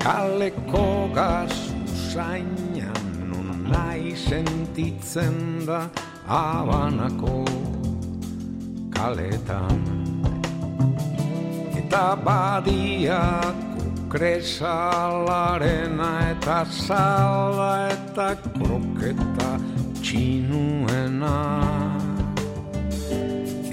[0.00, 2.90] Caleco gas usaina
[3.28, 5.88] non naizen sentitzen da
[6.26, 7.44] abanako
[8.90, 9.82] kaletan.
[11.76, 19.58] Eta badiako kresalarena eta sala eta kroketa
[20.02, 21.38] txinuena.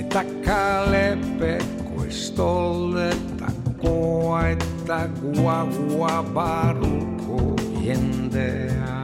[0.02, 7.38] Eta kalepeko estoldetakoa eta guagua baruko
[7.84, 8.97] jendea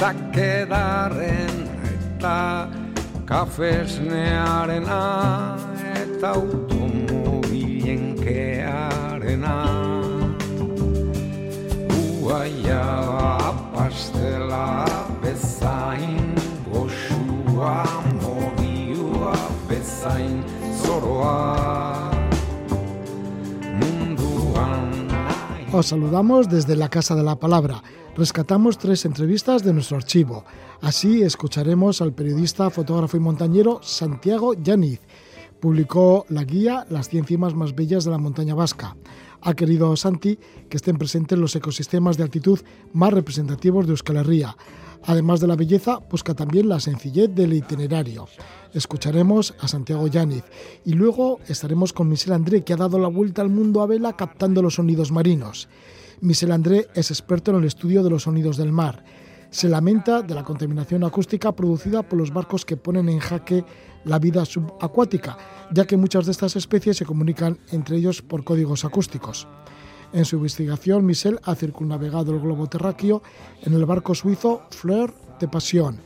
[0.00, 2.36] eta kedarren eta
[3.28, 5.00] kafesnearena
[5.92, 9.56] eta automobilen kearena
[12.24, 12.80] Uaia
[13.76, 14.88] pastela
[15.20, 16.32] bezain
[16.72, 17.84] goxua
[18.24, 19.36] modiua
[19.68, 20.40] bezain
[20.80, 22.08] zoroa.
[25.72, 27.82] Os saludamos desde la Casa de la Palabra
[28.20, 30.44] rescatamos tres entrevistas de nuestro archivo.
[30.82, 35.00] Así escucharemos al periodista, fotógrafo y montañero Santiago Yaniz.
[35.58, 38.94] Publicó la guía Las 100 cimas más bellas de la montaña vasca.
[39.40, 42.60] Ha querido Santi que estén presentes los ecosistemas de altitud
[42.92, 44.54] más representativos de Euskal Herria.
[45.04, 48.28] Además de la belleza, busca también la sencillez del itinerario.
[48.74, 50.44] Escucharemos a Santiago Yáñez
[50.84, 54.14] y luego estaremos con Michel André, que ha dado la vuelta al mundo a vela
[54.14, 55.70] captando los sonidos marinos.
[56.22, 59.02] Michel André es experto en el estudio de los sonidos del mar.
[59.50, 63.64] Se lamenta de la contaminación acústica producida por los barcos que ponen en jaque
[64.04, 65.38] la vida subacuática,
[65.72, 69.48] ya que muchas de estas especies se comunican entre ellos por códigos acústicos.
[70.12, 73.22] En su investigación, Michel ha circunnavegado el globo terráqueo
[73.62, 76.00] en el barco suizo Fleur de Passion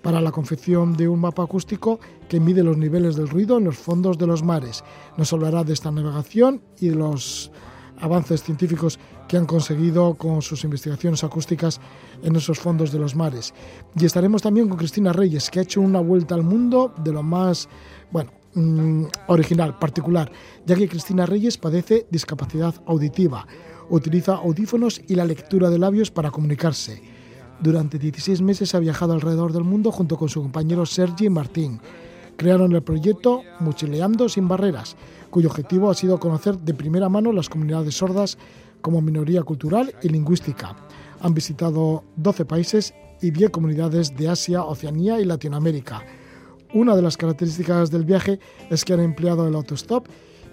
[0.00, 1.98] para la confección de un mapa acústico
[2.28, 4.84] que mide los niveles del ruido en los fondos de los mares.
[5.16, 7.50] Nos hablará de esta navegación y de los
[8.00, 8.98] avances científicos
[9.28, 11.80] que han conseguido con sus investigaciones acústicas
[12.22, 13.54] en esos fondos de los mares.
[13.98, 17.22] Y estaremos también con Cristina Reyes, que ha hecho una vuelta al mundo de lo
[17.22, 17.68] más,
[18.10, 20.30] bueno, mm, original, particular,
[20.64, 23.46] ya que Cristina Reyes padece discapacidad auditiva,
[23.90, 27.02] utiliza audífonos y la lectura de labios para comunicarse.
[27.60, 31.80] Durante 16 meses ha viajado alrededor del mundo junto con su compañero Sergi Martín.
[32.36, 34.94] Crearon el proyecto Mochileando sin Barreras,
[35.36, 38.38] cuyo objetivo ha sido conocer de primera mano las comunidades sordas
[38.80, 40.74] como minoría cultural y lingüística.
[41.20, 46.02] Han visitado 12 países y 10 comunidades de Asia, Oceanía y Latinoamérica.
[46.72, 50.08] Una de las características del viaje es que han empleado el autostop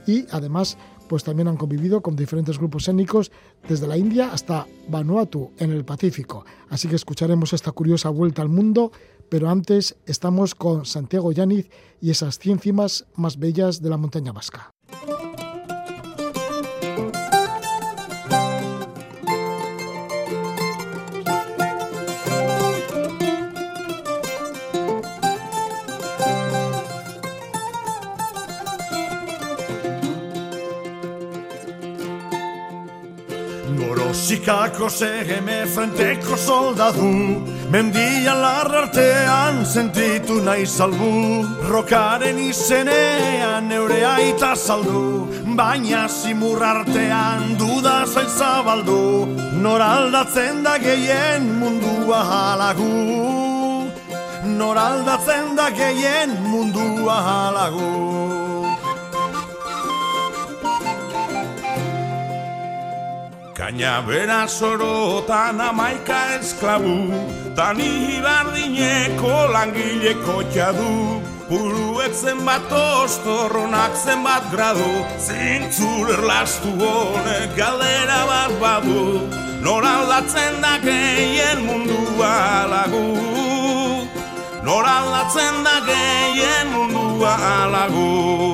[0.06, 0.78] y además
[1.08, 3.32] pues también han convivido con diferentes grupos étnicos
[3.70, 6.44] desde la India hasta Vanuatu en el Pacífico.
[6.68, 8.92] Así que escucharemos esta curiosa vuelta al mundo,
[9.30, 11.70] pero antes estamos con Santiago Yáñez
[12.02, 14.73] y esas 100 cimas más bellas de la montaña vasca.
[33.78, 41.42] Gorosika ségueme frente co soldadú Mendian larrartean sentitu nahi salbu.
[41.72, 45.26] Rokaren izenean neure aita saldu.
[45.58, 49.26] Baina simur artean duda zain zabaldu.
[49.64, 52.94] Nor aldatzen da gehien mundua halagu.
[54.60, 58.13] Nor aldatzen da gehien mundua halagu
[63.64, 66.96] Kaina bera sorotan amaika esklabu
[67.56, 70.90] Tani hibardineko langileko txadu
[71.48, 74.90] Puruek zenbat ostorronak zenbat gradu
[75.28, 79.06] Zintzur erlastu honek galdera bat badu.
[79.64, 83.06] Nor aldatzen da gehien mundua alagu
[84.68, 88.53] Nor aldatzen da gehien mundua alagu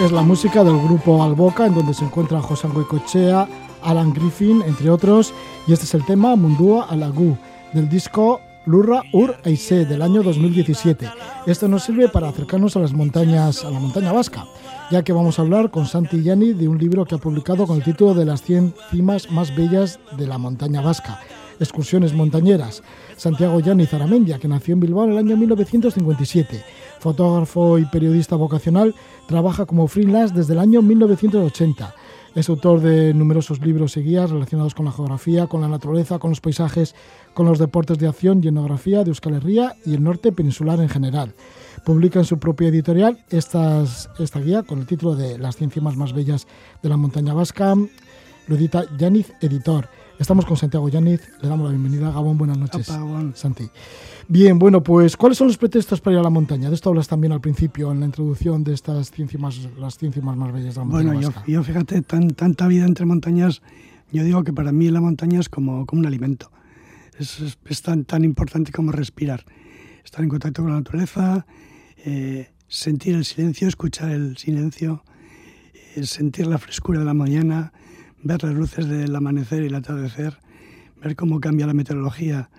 [0.00, 3.46] es la música del grupo Alboca, en donde se encuentran José Cochea,
[3.82, 5.34] Alan Griffin, entre otros,
[5.66, 7.36] y este es el tema Mundua Alagu,
[7.74, 11.06] del disco Lurra Ur Eise del año 2017.
[11.46, 14.46] Esto nos sirve para acercarnos a las montañas, a la montaña vasca.
[14.90, 17.76] ya que vamos a hablar con Santi Yani de un libro que ha publicado con
[17.76, 21.20] el título de Las 100 cimas más bellas de la montaña vasca,
[21.58, 22.82] excursiones montañeras.
[23.16, 26.64] Santiago Yani Zaramendia, que nació en Bilbao en el año 1957,
[27.00, 28.94] fotógrafo y periodista vocacional,
[29.26, 31.94] trabaja como freelance desde el año 1980
[32.34, 36.30] es autor de numerosos libros y guías relacionados con la geografía, con la naturaleza, con
[36.30, 36.94] los paisajes,
[37.34, 40.88] con los deportes de acción y etnografía de Euskal Herria y el norte peninsular en
[40.88, 41.34] general.
[41.84, 43.84] Publica en su propia editorial esta
[44.36, 46.46] guía con el título de Las 100 cimas más bellas
[46.82, 47.74] de la montaña vasca.
[48.46, 49.88] Lo edita Yaniz Editor.
[50.20, 52.10] Estamos con Santiago Yaniz, le damos la bienvenida.
[52.10, 52.92] Gabón, buenas noches.
[53.32, 53.70] Santi.
[54.28, 56.68] Bien, bueno, pues ¿cuáles son los pretextos para ir a la montaña?
[56.68, 60.36] De esto hablas también al principio, en la introducción de estas ciencias, las ciencias más
[60.52, 61.12] bellas de la montaña.
[61.14, 63.62] Bueno, yo, yo, fíjate, tan, tanta vida entre montañas,
[64.12, 66.50] yo digo que para mí la montaña es como, como un alimento.
[67.18, 69.46] Es, es, tan, tan importante como respirar.
[70.04, 71.46] Estar en contacto con la naturaleza,
[72.04, 75.02] eh, sentir el silencio, escuchar el silencio,
[75.96, 77.72] eh, sentir la frescura de la mañana,
[78.22, 80.38] ver las luces del amanecer y el atardecer,
[81.02, 82.50] ver cómo cambia la meteorología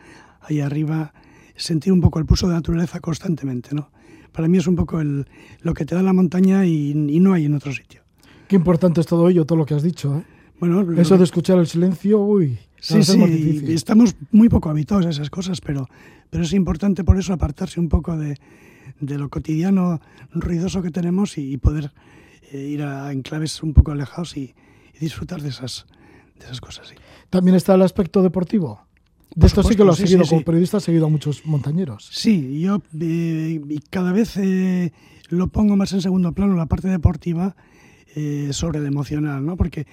[0.41, 1.13] ahí arriba
[1.55, 3.91] sentir un poco el pulso de la naturaleza constantemente, ¿no?
[4.31, 5.27] Para mí es un poco el,
[5.61, 8.01] lo que te da la montaña y, no hay en otro sitio.
[8.47, 10.23] Qué importante es todo ello, todo lo que has dicho, ¿eh?
[10.59, 13.19] Bueno, Eso de escuchar el silencio, uy, sí, sí,
[13.73, 15.87] estamos muy poco habituados a esas cosas, pero,
[16.29, 18.37] pero es importante por eso apartarse un poco de,
[18.99, 19.99] de lo cotidiano
[20.31, 21.91] ruidoso que tenemos y, poder
[22.51, 24.53] eh, ir a enclaves un poco alejados y,
[25.05, 25.85] disfrutar de esas,
[26.39, 26.87] de esas cosas.
[26.87, 26.95] Sí.
[27.29, 28.81] También está el aspecto deportivo.
[29.33, 32.09] De esto sí que lo has seguido, como periodista has seguido a muchos montañeros.
[32.11, 34.91] Sí, yo eh, cada vez eh,
[35.29, 37.55] lo pongo más en segundo plano, la parte deportiva,
[38.13, 39.55] eh, sobre el emocional, ¿no?
[39.55, 39.87] Porque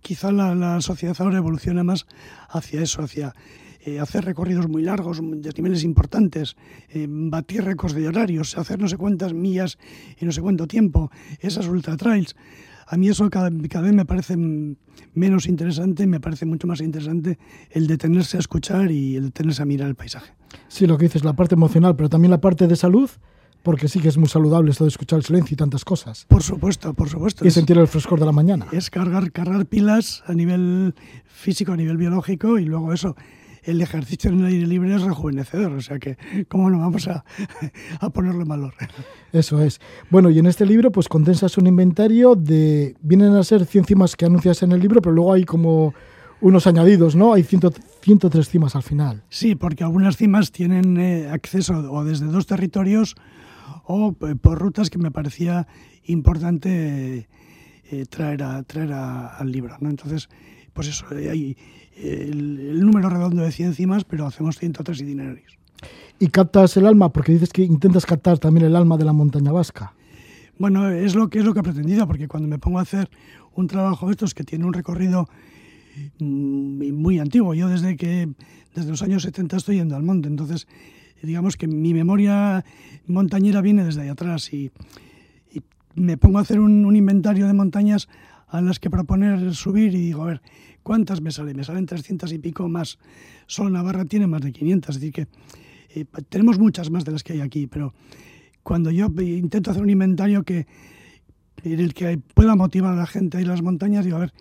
[0.00, 2.06] quizá la, sociedad ahora evoluciona más
[2.48, 3.34] hacia eso, hacia
[4.00, 6.56] hacer recorridos muy largos, de niveles importantes,
[7.08, 9.78] batir récords de horarios, hacer no sé cuántas millas
[10.20, 11.10] y no sé cuánto tiempo,
[11.40, 12.36] esas ultra trails.
[12.90, 14.36] A mí eso cada, vez me parece
[15.14, 17.38] menos interesante, me parece mucho más interesante
[17.70, 20.32] el detenerse a escuchar y el detenerse a mirar el paisaje.
[20.68, 23.10] Sí, lo que dices, la parte emocional, pero también la parte de salud,
[23.62, 26.24] porque sí que es muy saludable esto de escuchar el silencio y tantas cosas.
[26.28, 27.46] Por supuesto, por supuesto.
[27.46, 28.66] Y sentir el frescor de la mañana.
[28.72, 30.94] Es cargar, cargar pilas a nivel
[31.26, 33.16] físico, a nivel biológico y luego eso,
[33.70, 36.16] el ejercicio en el aire libre es rejuvenecedor, o sea que,
[36.48, 37.24] ¿cómo no vamos a,
[38.00, 38.74] a ponerlo en valor?
[39.32, 39.80] Eso es.
[40.10, 44.16] Bueno, y en este libro pues condensas un inventario de, vienen a ser 100 cimas
[44.16, 45.94] que anuncias en el libro, pero luego hay como
[46.40, 47.34] unos añadidos, ¿no?
[47.34, 49.22] Hay 103 cimas al final.
[49.28, 53.16] Sí, porque algunas cimas tienen eh, acceso o desde dos territorios
[53.84, 55.66] o eh, por rutas que me parecía
[56.04, 57.28] importante
[57.90, 59.90] eh, traer, a, traer al libro, ¿no?
[59.90, 60.28] Entonces,
[60.78, 61.56] pues eso, hay
[61.96, 65.58] el, número redondo de 100 cimas, pero hacemos 103 itinerarios.
[66.20, 67.12] ¿Y captas el alma?
[67.12, 69.92] Porque dices que intentas captar también el alma de la montaña vasca.
[70.56, 73.10] Bueno, es lo que es lo que he pretendido, porque cuando me pongo a hacer
[73.56, 75.28] un trabajo de estos que tiene un recorrido
[76.20, 78.28] mm, muy antiguo, yo desde que
[78.76, 80.68] desde los años 70 estoy yendo al monte, entonces
[81.24, 82.64] digamos que mi memoria
[83.08, 84.70] montañera viene desde ahí atrás y,
[85.96, 88.08] me pongo a hacer un, un, inventario de montañas
[88.46, 90.42] a las que proponer subir y digo, a ver,
[90.88, 91.54] ¿Cuántas me salen?
[91.54, 92.98] Me salen 300 y pico más.
[93.46, 95.28] Solo Navarra tiene más de 500, es decir que
[95.90, 97.92] eh, tenemos muchas más de las que hay aquí, pero
[98.62, 100.66] cuando yo intento hacer un inventario que
[101.62, 104.20] en el que pueda motivar a la gente a ir a las montañas, digo, a
[104.20, 104.32] ver,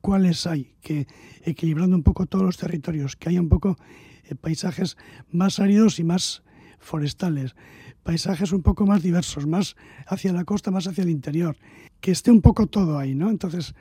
[0.00, 0.72] ¿cuáles hay?
[0.80, 1.06] Que
[1.42, 3.76] equilibrando un poco todos los territorios, que haya un poco
[4.24, 4.96] eh, paisajes
[5.30, 6.42] más áridos y más
[6.78, 7.56] forestales,
[8.02, 11.58] paisajes un poco más diversos, más hacia la costa, más hacia el interior,
[12.00, 13.28] que esté un poco todo ahí, ¿no?
[13.28, 13.74] Entonces,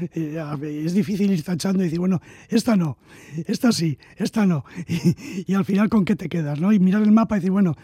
[0.14, 2.98] es difícil ir tachando y decir, bueno, esta no,
[3.46, 4.64] esta sí, esta no.
[5.46, 6.60] Y, al final, ¿con qué te quedas?
[6.60, 6.72] ¿no?
[6.72, 7.74] Y mirar el mapa y decir, bueno,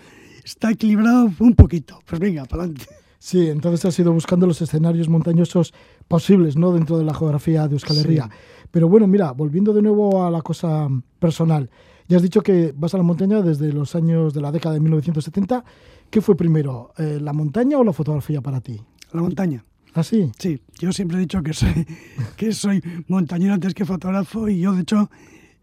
[0.45, 2.01] está equilibrado un poquito.
[2.07, 2.87] Pues venga, para adelante.
[3.23, 5.75] Sí, entonces has ido buscando los escenarios montañosos
[6.09, 6.73] posibles, ¿no?
[6.73, 8.31] Dentro de la geografía de Euskal Herria.
[8.71, 10.89] Pero bueno, mira, volviendo de nuevo a la cosa
[11.19, 11.69] personal.
[12.09, 14.81] Ya has dicho que vas a la montaña desde los años de la década de
[14.81, 15.63] 1970.
[16.09, 18.81] ¿Qué fue primero, eh, la montaña o la fotografía para ti?
[19.13, 19.67] La montaña.
[19.95, 20.31] ¿Ah, sí?
[20.39, 21.87] Sí, yo siempre he dicho que soy,
[22.37, 25.11] que soy montañero antes que fotógrafo y yo, de hecho,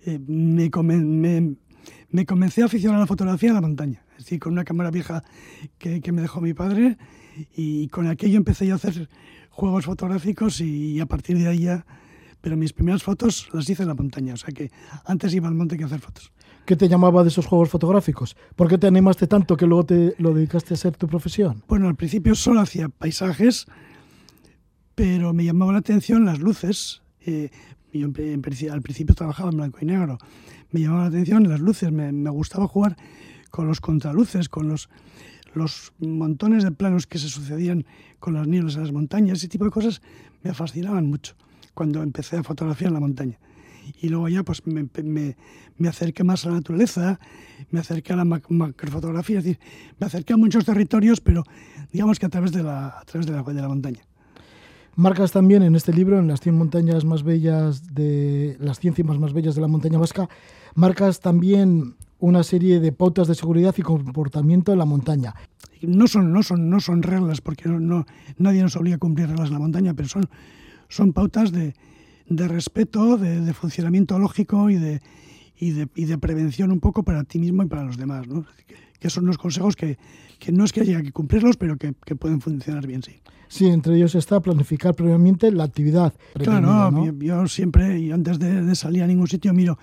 [0.05, 0.69] eh, me,
[2.09, 4.03] me, comencé a aficionar a la fotografía en la montaña.
[4.17, 5.23] Es decir, con una cámara vieja
[5.77, 6.97] que, que me dejó mi padre
[7.55, 9.09] y con aquello empecé yo a hacer
[9.49, 11.85] juegos fotográficos y a partir de ahí ya...
[12.39, 14.71] Pero mis primeras fotos las hice en la montaña, o sea que
[15.05, 16.31] antes iba al monte que a hacer fotos.
[16.65, 18.37] ¿Qué te llamaba de esos juegos fotográficos?
[18.55, 21.63] ¿Por qué te animaste tanto que luego te lo dedicaste a ser tu profesión?
[21.67, 23.65] Bueno, al principio solo hacía paisajes,
[24.97, 27.03] pero me llamaba la atención las luces.
[27.21, 27.51] Eh,
[27.93, 28.07] yo
[28.73, 30.17] al principio trabajaba en blanco y negro.
[30.71, 32.97] Me llamaba la atención las luces, me, gustaba jugar
[33.51, 34.89] con los contraluces, con los,
[35.99, 37.85] montones de planos que se sucedían
[38.19, 40.01] con las nieblas en las montañas, ese tipo de cosas
[40.43, 41.35] me fascinaban mucho
[41.75, 43.37] cuando empecé a fotografiar la montaña.
[44.01, 44.89] Y luego ya pues me,
[45.77, 47.19] me, acerqué más a la naturaleza,
[47.69, 49.59] me acerqué a la macrofotografía, es decir,
[49.99, 51.43] me acerqué a muchos territorios, pero
[51.91, 54.01] digamos que a través de la, a través de la, de la montaña.
[54.97, 59.19] Marcas también en este libro, en las 100 montañas más bellas de las 100 cimas
[59.19, 60.27] más bellas de la montaña vasca,
[60.73, 65.35] marcas también una serie de pautas de seguridad y comportamiento en la montaña.
[65.83, 68.07] No son, no son, no son reglas, porque no,
[68.39, 70.27] nadie nos obliga a cumplir reglas en la montaña, pero son,
[70.89, 71.75] son pautas de,
[72.27, 75.01] de respeto, de, funcionamiento lógico y de,
[75.59, 78.27] y de, y, de, prevención un poco para ti mismo y para los demás.
[78.27, 78.47] ¿no?
[78.65, 78.75] Que
[79.09, 79.97] son los consejos que,
[80.39, 83.19] que no es que haya que cumplirlos, pero que, que, pueden funcionar bien, sí.
[83.47, 86.13] Sí, entre ellos está planificar previamente la actividad.
[86.33, 89.77] Claro, yo, yo, siempre, y antes de, de salir a ningún sitio, miro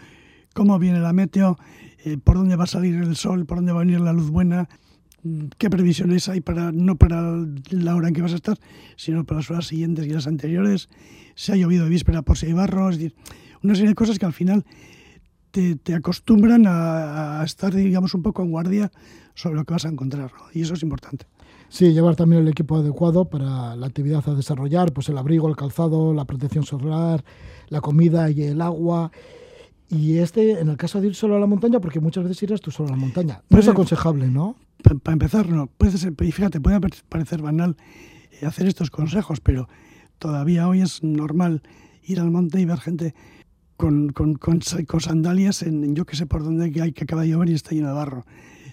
[0.54, 1.58] cómo viene la meteo,
[2.04, 4.30] eh, por dónde va a salir el sol, por dónde va a venir la luz
[4.30, 4.68] buena,
[5.22, 7.34] mm, qué previsiones hay para no para
[7.70, 8.58] la hora en que vas a estar,
[8.96, 10.88] sino para las horas siguientes y las anteriores,
[11.34, 13.14] si ha llovido de víspera por si hay barro, es decir,
[13.62, 14.64] una serie de cosas que al final
[15.54, 18.90] te, te acostumbran a, estar, digamos, un poco en guardia
[19.34, 21.26] sobre lo que vas a encontrar, y eso es importante.
[21.68, 25.54] Sí, llevar también el equipo adecuado para la actividad a desarrollar, pues el abrigo, el
[25.54, 27.24] calzado, la protección solar,
[27.68, 29.12] la comida y el agua
[29.88, 32.60] y este, en el caso de ir solo a la montaña, porque muchas veces irás
[32.60, 33.42] tú solo a la montaña.
[33.48, 34.56] No es aconsejable, ¿no?
[34.82, 35.68] Para empezar, no.
[35.68, 37.76] Puede ser, fíjate, puede parecer banal
[38.40, 39.68] eh, hacer estos consejos, pero
[40.18, 41.62] todavía hoy es normal
[42.02, 43.14] ir al monte y ver gente
[43.76, 47.50] con, con, con, sandalias en yo que sé por dónde hay que acaba de llover
[47.50, 48.24] y está lleno de barro.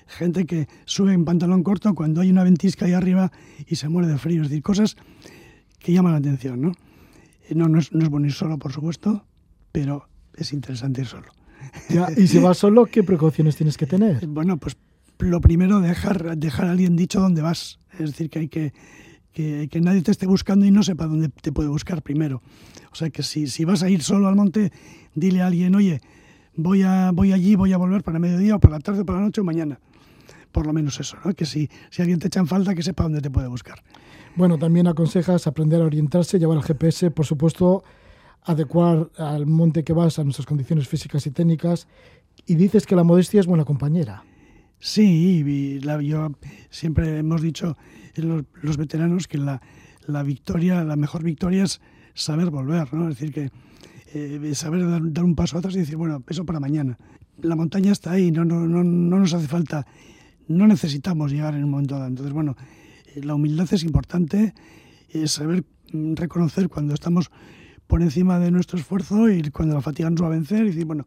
[0.07, 3.31] Gente que sube en pantalón corto cuando hay una ventisca ahí arriba
[3.65, 4.41] y se muere de frío.
[4.41, 4.97] Es decir, cosas
[5.79, 6.73] que llaman la atención, ¿no?
[7.47, 9.25] Eh, no, no es, no es bueno ir solo, por supuesto,
[9.71, 11.31] pero es interesante ir solo.
[12.17, 14.25] y si vas solo, ¿qué precauciones tienes que tener?
[14.27, 14.77] Bueno, pues
[15.19, 17.79] lo primero, dejar, dejar a alguien dicho dónde vas.
[17.93, 18.73] Es decir, que hay que,
[19.33, 22.41] que, nadie te esté buscando y no sepa dónde te puede buscar primero.
[22.91, 24.71] O sea, que si, si vas a ir solo al monte,
[25.15, 26.01] dile a alguien, oye,
[26.55, 29.25] voy, a, voy allí, voy a volver para mediodía o para la tarde, para la
[29.25, 29.79] noche o mañana.
[30.51, 31.17] Por lo menos eso.
[31.35, 33.81] Que si, si alguien te echa en falta, que sepa dónde te puede buscar.
[34.35, 37.83] Bueno, también aconsejas aprender a orientarse, llevar el GPS, por supuesto,
[38.43, 41.87] adecuar al monte que vas a nuestras condiciones físicas y técnicas.
[42.45, 44.23] Y dices que la modestia es buena compañera.
[44.83, 46.31] Sí, la, yo
[46.71, 47.77] siempre hemos dicho
[48.15, 49.61] los, veteranos que la,
[50.07, 51.79] la, victoria, la mejor victoria es
[52.15, 53.07] saber volver, ¿no?
[53.07, 53.51] Es decir, que
[54.15, 56.97] eh, saber dar, un paso atrás y decir, bueno, eso para mañana.
[57.43, 59.85] La montaña está ahí, no, no, no, no nos hace falta,
[60.47, 62.07] no necesitamos llegar en un momento dado.
[62.07, 62.55] Entonces, bueno,
[63.13, 64.55] eh, la humildad es importante,
[65.09, 67.29] es saber mm, reconocer cuando estamos
[67.85, 70.85] por encima de nuestro esfuerzo y cuando la fatiga nos va a vencer, y decir,
[70.85, 71.05] bueno,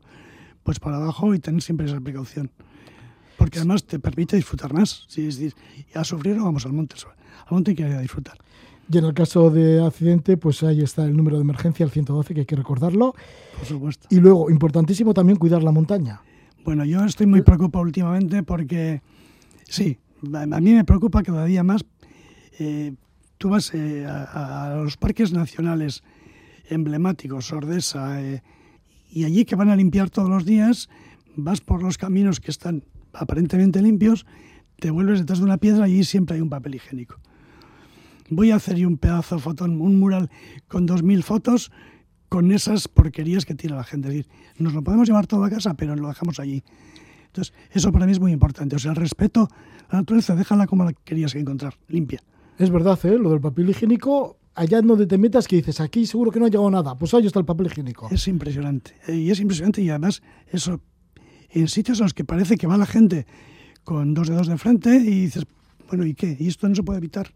[0.63, 2.53] pues para abajo y tener siempre esa precaución.
[3.45, 5.05] Porque además te permite disfrutar más.
[5.07, 5.55] Si es decir,
[5.93, 6.97] a sufrir o vamos al monte.
[7.45, 8.39] Al monte hay que ir a disfrutar.
[8.91, 12.33] Y en el caso de accidente, pues ahí está el número de emergencia, el 112,
[12.33, 13.15] que hay que recordarlo.
[13.59, 14.09] Por supuesto.
[14.11, 16.23] Y luego, importantísimo también cuidar la montaña.
[16.65, 19.03] Bueno, yo estoy muy preocupado últimamente porque,
[19.69, 19.99] sí,
[20.33, 21.85] a mí me preocupa cada día más.
[22.59, 22.95] Eh,
[23.37, 26.03] tú vas eh, a, a, los parques nacionales
[26.71, 28.43] emblemáticos, Sordesa, eh,
[29.11, 30.89] y allí que van a limpiar todos los días,
[31.37, 32.85] vas por los caminos que están
[33.15, 34.27] aparentemente limpios,
[34.79, 37.21] te vuelves detrás de una piedra y allí siempre hay un papel higiénico.
[38.31, 40.31] Voy a hacer un pedazo fotón, un mural
[40.69, 41.71] con dos mil fotos
[42.29, 44.09] con esas porquerías que tira la gente.
[44.09, 46.65] Es decir, nos lo podemos llevar todo a casa, pero lo dejamos allí.
[47.27, 48.77] Entonces, eso para mí es muy importante.
[48.77, 49.49] O sea, el respeto
[49.89, 52.21] a la naturaleza, déjala como la querías encontrar, limpia.
[52.59, 53.19] Es verdad, ¿eh?
[53.19, 56.49] lo del papel higiénico allá donde te metas que dices, aquí seguro que no ha
[56.49, 58.09] llegado nada, pues ahí está el papel higiénico.
[58.11, 60.81] Es impresionante, eh, y es impresionante y además eso,
[61.61, 63.27] en sitios en los que parece que va la gente
[63.85, 65.45] con dos dedos de frente y dices,
[65.89, 66.37] bueno, ¿y qué?
[66.39, 67.31] Y esto no se puede evitar.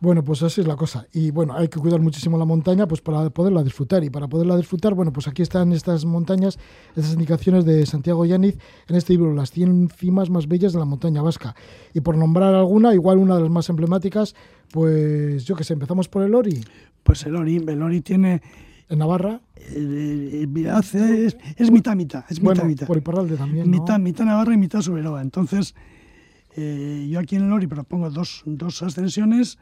[0.00, 1.08] Bueno, pues así es la cosa.
[1.12, 4.04] Y bueno, hay que cuidar muchísimo la montaña pues para poderla disfrutar.
[4.04, 6.56] Y para poderla disfrutar, bueno, pues aquí están estas montañas,
[6.94, 10.84] estas indicaciones de Santiago Yáñez en este libro, Las 100 cimas más bellas de la
[10.84, 11.56] montaña vasca.
[11.94, 14.36] Y por nombrar alguna, igual una de las más emblemáticas,
[14.70, 16.60] pues yo que sé, empezamos por el Ori.
[17.02, 18.40] Pues el Ori, el Ori tiene...
[18.88, 19.40] ¿En Navarra?
[19.56, 22.24] Eh, eh, es, es, mitad, mitad.
[22.28, 22.86] Es bueno, mitad, mitad.
[22.86, 23.78] por Iparralde también, ¿no?
[23.78, 25.20] Mitad, mitad Navarra y mitad Suberoa.
[25.20, 25.74] Entonces,
[26.56, 29.58] eh, yo aquí en el Ori propongo dos, dos ascensiones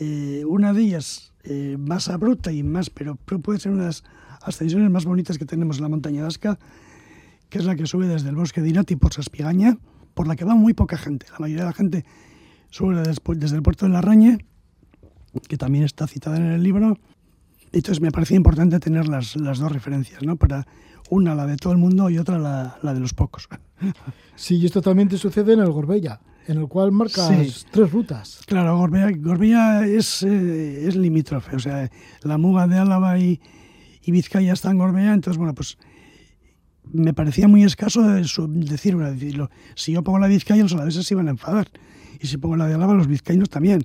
[0.00, 4.04] eh, una de ellas eh, más abrupta y más, pero puede ser una de las
[4.42, 6.58] ascensiones más bonitas que tenemos en la montaña vasca,
[7.48, 9.78] que es la que sube desde el bosque de Irati por Saspigaña,
[10.14, 11.26] por la que va muy poca gente.
[11.32, 12.04] La mayoría de la gente
[12.70, 12.96] sube
[13.36, 14.38] desde el puerto de la Raña,
[15.48, 16.98] que también está citada en el libro.
[17.74, 20.36] Entonces me parecía importante tener las, las dos referencias, ¿no?
[20.36, 20.64] Para
[21.10, 23.48] una la de todo el mundo y otra la, la de los pocos.
[24.36, 26.20] Sí, y esto también te sucede en el Gorbella.
[26.48, 28.40] en el cual marcas tres rutas.
[28.46, 31.88] Claro, Gorbea, Gorbea es, eh, es limítrofe, o sea,
[32.22, 33.40] la muga de Álava y,
[34.02, 35.78] y Vizcaya está en Gorbea, entonces, bueno, pues
[36.92, 39.50] me parecía muy escaso decir una, decirlo.
[39.76, 41.70] Si yo pongo la Vizcaya, los alaveses se iban a enfadar,
[42.20, 43.84] y si pongo la de Álava, los vizcaínos también.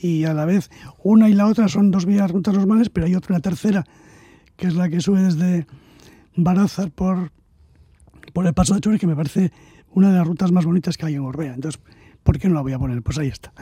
[0.00, 0.70] Y a la vez,
[1.02, 3.84] una y la otra son dos vías rutas normales, pero hay otra, una tercera,
[4.56, 5.66] que es la que sube desde
[6.36, 7.32] Barazar por,
[8.32, 9.52] por el Paso de Chores, que me parece
[9.92, 11.54] una de las rutas más bonitas que hay en Gorbea.
[11.54, 11.80] Entonces,
[12.22, 13.02] ¿por qué no la voy a poner?
[13.02, 13.52] Pues ahí está.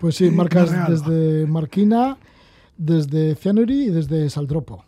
[0.00, 2.16] Pues sí, marcas desde Marquina,
[2.76, 4.84] desde Cianuri y desde Saldropo.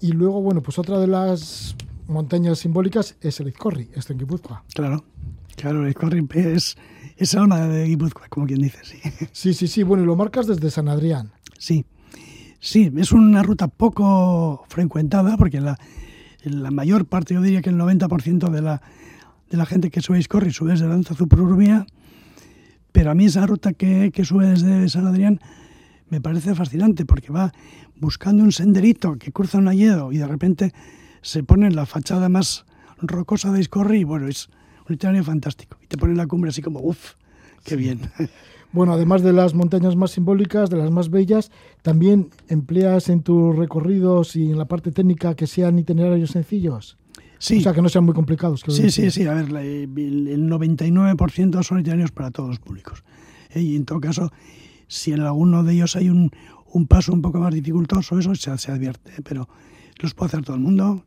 [0.00, 1.74] Y luego, bueno, pues otra de las
[2.06, 4.64] montañas simbólicas es el Izcorri, esto en Guipúzcoa.
[4.74, 5.04] Claro,
[5.56, 6.76] claro, el Izcorri es,
[7.16, 8.98] es alma de Guipúzcoa, como quien dice, sí.
[9.32, 11.32] Sí, sí, sí, bueno, y lo marcas desde San Adrián.
[11.58, 11.84] Sí,
[12.60, 15.78] sí, es una ruta poco frecuentada porque la,
[16.42, 18.82] la mayor parte, yo diría que el 90% de la,
[19.50, 21.86] de la gente que sube Izcorri sube desde Danza Zuprurumía,
[22.92, 25.40] pero a mí esa ruta que, que sube desde San Adrián
[26.08, 27.52] me parece fascinante porque va
[27.96, 30.72] buscando un senderito que cruza un alledo y de repente
[31.22, 32.66] se pone en la fachada más
[32.98, 34.48] rocosa de Iscorri y bueno, es
[34.88, 35.76] un itinerario fantástico.
[35.82, 37.14] Y te pone en la cumbre así como, uff,
[37.64, 38.00] qué bien.
[38.74, 43.54] Bueno, además de las montañas más simbólicas, de las más bellas, también empleas en tus
[43.54, 46.98] recorridos y en la parte técnica que sean itinerarios sencillos.
[47.38, 47.58] Sí.
[47.58, 48.64] O sea, que no sean muy complicados.
[48.66, 49.26] Sí, sí, sí.
[49.28, 53.04] A ver, el 99% son itinerarios para todos los públicos.
[53.50, 53.60] ¿eh?
[53.62, 54.32] Y en todo caso,
[54.88, 56.32] si en alguno de ellos hay un,
[56.72, 59.12] un paso un poco más dificultoso, eso se, se advierte.
[59.12, 59.22] ¿eh?
[59.22, 59.48] Pero
[60.00, 61.04] los puede hacer todo el mundo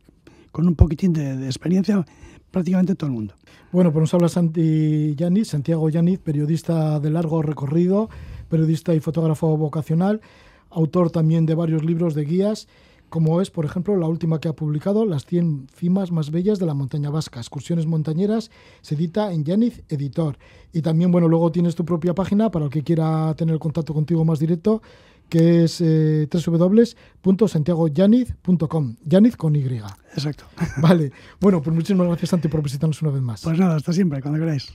[0.52, 2.06] con un poquitín de, experiencia
[2.52, 3.34] prácticamente todo el mundo.
[3.72, 8.10] Bueno, pues nos habla Santi Yaniz, Santiago Yaniz, periodista de largo recorrido,
[8.50, 10.22] periodista y fotógrafo vocacional,
[10.70, 12.68] autor también de varios libros de guías,
[13.10, 16.66] como es, por ejemplo, la última que ha publicado, Las 100 cimas más bellas de
[16.66, 18.52] la montaña vasca, excursiones montañeras,
[18.82, 20.38] se edita en Yaniz Editor.
[20.74, 24.26] Y también, bueno, luego tienes tu propia página para el que quiera tener contacto contigo
[24.26, 24.82] más directo,
[25.30, 28.96] que es eh, www.santiagoyaniz.com.
[29.04, 29.82] Yaniz con Y.
[30.14, 30.46] Exacto.
[30.82, 31.12] Vale.
[31.40, 33.42] Bueno, pues muchísimas gracias, Santi, por visitarnos una vez más.
[33.44, 34.74] Pues nada, hasta siempre, cuando queráis.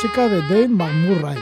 [0.00, 1.36] Música de Dave McMurray.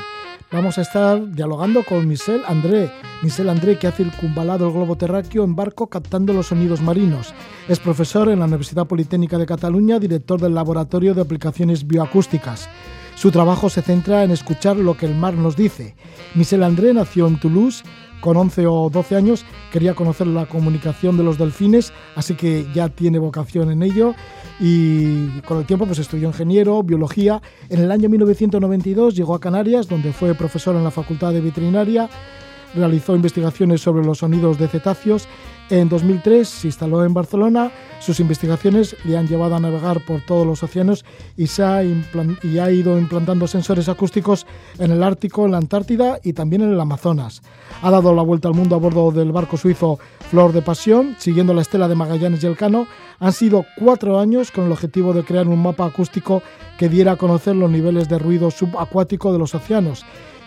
[0.50, 2.90] Vamos a estar dialogando con Michel André.
[3.22, 7.34] Michel André, que ha circunvalado el globo terráqueo en barco captando los sonidos marinos.
[7.68, 12.70] Es profesor en la Universidad Politécnica de Cataluña, director del Laboratorio de Aplicaciones Bioacústicas.
[13.14, 15.94] Su trabajo se centra en escuchar lo que el mar nos dice.
[16.34, 17.84] Michel André nació en Toulouse
[18.20, 22.88] con 11 o 12 años quería conocer la comunicación de los delfines, así que ya
[22.88, 24.14] tiene vocación en ello
[24.58, 27.42] y con el tiempo pues estudió ingeniero, biología.
[27.68, 32.08] En el año 1992 llegó a Canarias, donde fue profesor en la Facultad de Veterinaria,
[32.74, 35.28] realizó investigaciones sobre los sonidos de cetáceos.
[35.68, 37.72] En 2003 se instaló en Barcelona.
[37.98, 41.04] Sus investigaciones le han llevado a navegar por todos los océanos
[41.36, 44.46] y, se ha, y ha ido implantando sensores acústicos
[44.78, 47.42] en el Ártico, en la Antártida y también en el Amazonas.
[47.82, 49.98] Ha dado la vuelta al mundo a bordo del barco suizo
[50.30, 52.86] Flor de Pasión, siguiendo la estela de Magallanes y Elcano.
[53.18, 56.42] Han sido cuatro años con el objetivo de crear un mapa acústico
[56.78, 60.04] que diera a conocer los niveles de ruido subacuático de los océanos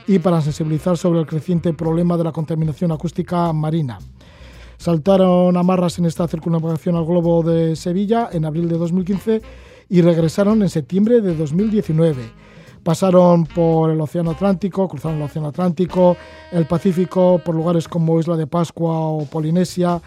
[0.08, 4.00] y para sensibilizar sobre el creciente problema de la contaminación acústica marina.
[4.80, 9.42] Saltaron amarras en esta circunnavegación al globo de Sevilla en abril de 2015
[9.90, 12.24] y regresaron en septiembre de 2019.
[12.82, 16.16] Pasaron por el Océano Atlántico, cruzaron el Océano Atlántico,
[16.54, 20.00] el Pacífico, por lugares como Isla de Pascua o Polinesia,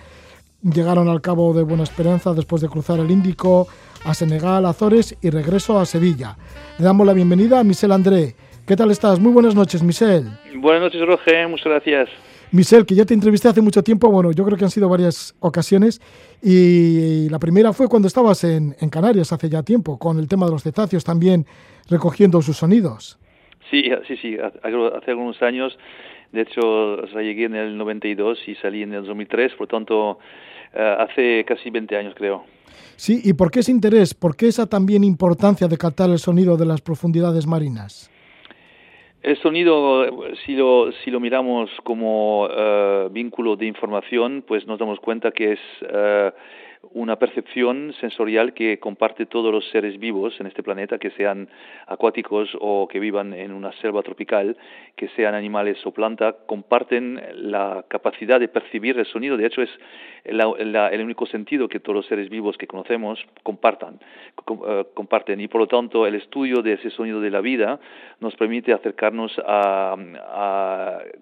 [0.62, 3.68] llegaron al Cabo de Buena Esperanza después de cruzar el Índico,
[4.06, 6.38] a Senegal, Azores y regreso a Sevilla.
[6.78, 8.35] Le damos la bienvenida a Michel André,
[8.66, 9.18] ¿Qué tal estás?
[9.18, 10.30] Muy buenas noches, Michel.
[10.54, 11.48] Buenas noches, Roger.
[11.48, 12.08] Muchas gracias.
[12.53, 15.35] Michel, que ya te entrevisté hace mucho tiempo, bueno, yo creo que han sido varias
[15.41, 16.03] ocasiones
[16.43, 20.53] y la primera fue cuando estabas en, Canarias hace ya tiempo, con el tema de
[20.53, 21.47] los cetáceos también
[21.88, 23.19] recogiendo sus sonidos.
[23.71, 25.79] Sí, sí, sí, hace algunos años
[26.31, 30.19] De hecho, o sea, llegué en el 92 y salí en el 2003, por tanto,
[30.75, 32.45] eh, hace casi 20 años creo.
[32.97, 34.12] Sí, ¿y por qué ese interés?
[34.12, 38.12] ¿Por qué esa también importancia de captar el sonido de las profundidades marinas?
[39.22, 44.98] El sonido, si lo, si lo miramos como eh, vínculo de información, pues nos damos
[44.98, 46.32] cuenta que es eh,
[46.90, 51.49] una percepción sensorial que comparte todos los seres vivos en este planeta, que sean
[51.87, 54.57] acuáticos o que vivan en una selva tropical,
[54.97, 59.37] que sean animales o plantas, comparten la capacidad de percibir el sonido.
[59.37, 59.71] De hecho, es
[60.25, 64.01] el único sentido que todos los seres vivos que conocemos compartan,
[64.68, 65.40] eh, comparten.
[65.40, 67.79] Y por lo tanto, el estudio de ese sonido de la vida
[68.21, 69.97] nos permite acercarnos a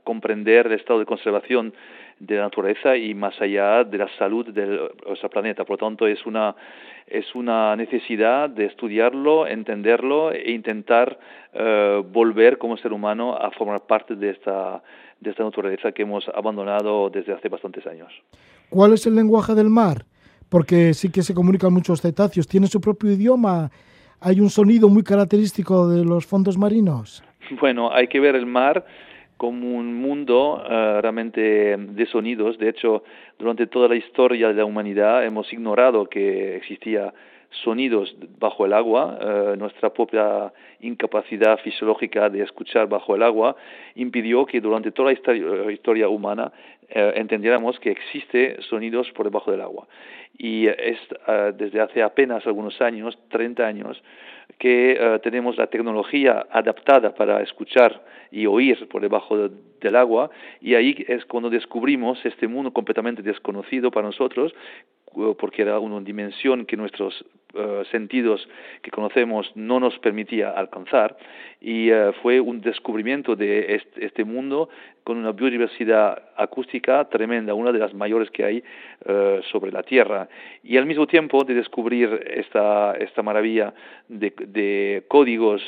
[0.05, 1.73] comprender el estado de conservación
[2.21, 5.65] de la naturaleza y más allá de la salud de nuestro planeta.
[5.65, 6.55] Por lo tanto, es una,
[7.07, 11.19] es una necesidad de estudiarlo, entenderlo e intentar
[11.55, 14.83] eh, volver como ser humano a formar parte de esta,
[15.19, 18.13] de esta naturaleza que hemos abandonado desde hace bastantes años.
[18.69, 20.05] ¿Cuál es el lenguaje del mar?
[20.51, 22.47] Porque sí que se comunican muchos cetáceos.
[22.47, 23.71] ¿Tiene su propio idioma?
[24.21, 27.25] ¿Hay un sonido muy característico de los fondos marinos?
[27.61, 28.85] Bueno, hay que ver el mar
[29.41, 31.41] como un mundo uh, realmente
[31.79, 32.59] de sonidos.
[32.59, 33.05] De hecho,
[33.39, 37.11] durante toda la historia de la humanidad hemos ignorado que existía
[37.51, 43.57] sonidos bajo el agua, uh, nuestra propia incapacidad fisiológica de escuchar bajo el agua
[43.95, 46.53] impidió que durante toda la historia, historia humana
[46.95, 49.87] uh, entendiéramos que existe sonidos por debajo del agua.
[50.39, 50.99] Y es
[51.59, 54.03] desde hace apenas algunos años, 30 años,
[54.59, 60.75] que tenemos la tecnología adaptada para escuchar y oír por debajo de, del agua y
[60.75, 64.55] ahí es cuando descubrimos este mundo completamente desconocido para nosotros
[65.39, 68.49] porque era una dimensión que nuestros uh, sentidos
[68.83, 71.17] que conocemos no nos permitía alcanzar
[71.61, 74.69] y uh, fue un descubrimiento de este, este, mundo
[75.05, 78.59] con una biodiversidad acústica tremenda, una de las mayores que hay
[79.07, 80.29] uh, sobre la Tierra.
[80.63, 83.75] Y al mismo tiempo de descubrir esta, esta maravilla
[84.09, 85.63] de, de códigos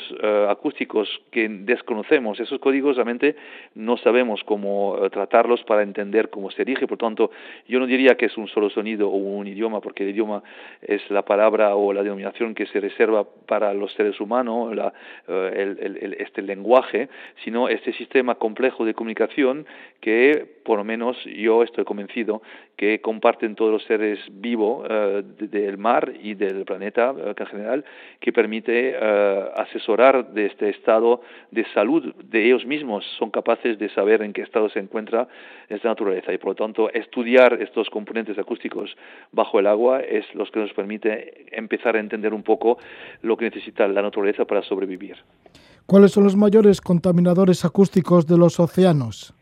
[0.49, 3.35] acústicos que desconocemos, esos códigos realmente
[3.75, 7.31] no sabemos cómo tratarlos para entender cómo se dirige, por tanto
[7.67, 10.43] yo no diría que es un solo sonido o un idioma, porque el idioma
[10.81, 14.75] es la palabra o la denominación que se reserva para los seres humanos,
[15.27, 17.09] eh, este lenguaje,
[17.43, 19.65] sino este sistema complejo de comunicación
[20.01, 22.41] que, por lo menos, yo estoy convencido
[22.77, 27.85] que comparten todos los seres vivos uh, del mar y del planeta uh, en general,
[28.19, 28.95] que permite
[29.55, 34.41] asesorar de este estado de salud de ellos mismos, son capaces de saber en qué
[34.41, 35.27] estado se encuentra
[35.69, 36.33] esta naturaleza.
[36.33, 38.95] Y por lo tanto estudiar estos componentes acústicos
[39.31, 42.77] bajo el agua es lo que nos permite empezar a entender un poco
[43.21, 45.17] lo que necesita la naturaleza para sobrevivir.
[45.85, 49.33] ¿Cuáles son los mayores contaminadores acústicos de los océanos?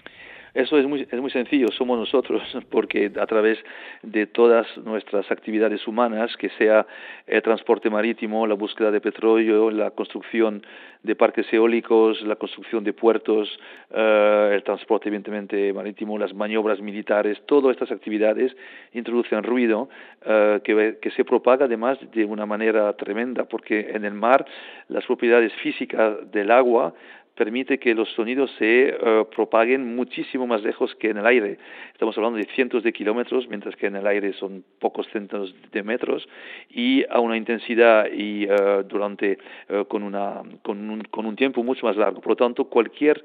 [0.54, 3.58] Eso es muy, es muy sencillo, somos nosotros, porque a través
[4.04, 6.86] de todas nuestras actividades humanas, que sea
[7.26, 10.62] el transporte marítimo, la búsqueda de petróleo, la construcción
[11.04, 13.60] de parques eólicos, la construcción de puertos,
[13.92, 18.56] uh, el transporte evidentemente marítimo, las maniobras militares, todas estas actividades
[18.94, 19.90] introducen ruido
[20.26, 24.46] uh, que, que se propaga además de una manera tremenda, porque en el mar
[24.90, 26.94] las propiedades físicas del agua
[27.36, 31.58] permite que los sonidos se uh, propaguen muchísimo más lejos que en el aire.
[31.94, 35.84] Estamos hablando de cientos de kilómetros, mientras que en el aire son pocos centros de
[35.84, 36.28] metros
[36.70, 39.38] y a una intensidad y uh, durante
[39.70, 42.22] uh, con, una, con, un, con un tiempo mucho más largo.
[42.22, 43.24] Por lo tanto, cualquier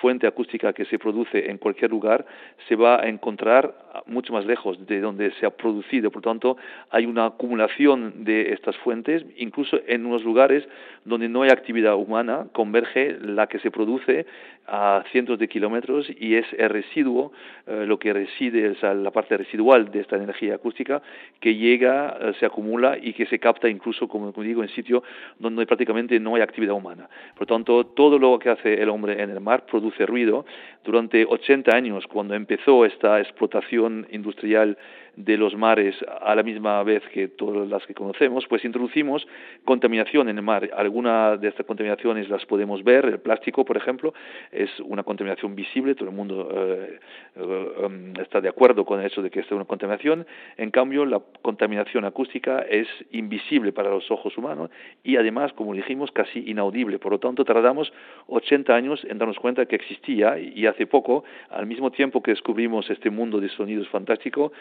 [0.00, 2.24] fuente acústica que se produce en cualquier lugar
[2.68, 3.74] se va a encontrar
[4.06, 6.10] mucho más lejos de donde se ha producido.
[6.10, 6.56] Por tanto,
[6.90, 10.66] hay una acumulación de estas fuentes, incluso en unos lugares
[11.04, 14.26] donde no hay actividad humana, converge la que se produce
[14.66, 17.32] a cientos de kilómetros y es el residuo,
[17.66, 21.02] eh, lo que reside, o la parte residual de esta energía acústica
[21.40, 25.02] que llega, eh, se acumula y que se capta incluso, como, como digo, en sitio
[25.38, 27.08] donde prácticamente no hay actividad humana.
[27.36, 30.46] Por tanto, todo lo que hace el hombre en el mar produce ruido.
[30.84, 34.76] Durante 80 años, cuando empezó esta explotación industrial
[35.16, 39.26] de los mares a la misma vez que todas las que conocemos, pues introducimos
[39.64, 40.68] contaminación en el mar.
[40.76, 44.14] Algunas de estas contaminaciones las podemos ver, el plástico, por ejemplo,
[44.50, 46.98] es una contaminación visible, todo el mundo eh,
[47.36, 51.20] eh, está de acuerdo con el hecho de que es una contaminación, en cambio la
[51.42, 54.70] contaminación acústica es invisible para los ojos humanos
[55.02, 56.98] y además, como dijimos, casi inaudible.
[56.98, 57.92] Por lo tanto, tardamos
[58.26, 62.88] 80 años en darnos cuenta que existía y hace poco, al mismo tiempo que descubrimos
[62.90, 64.52] este mundo de sonidos fantástico,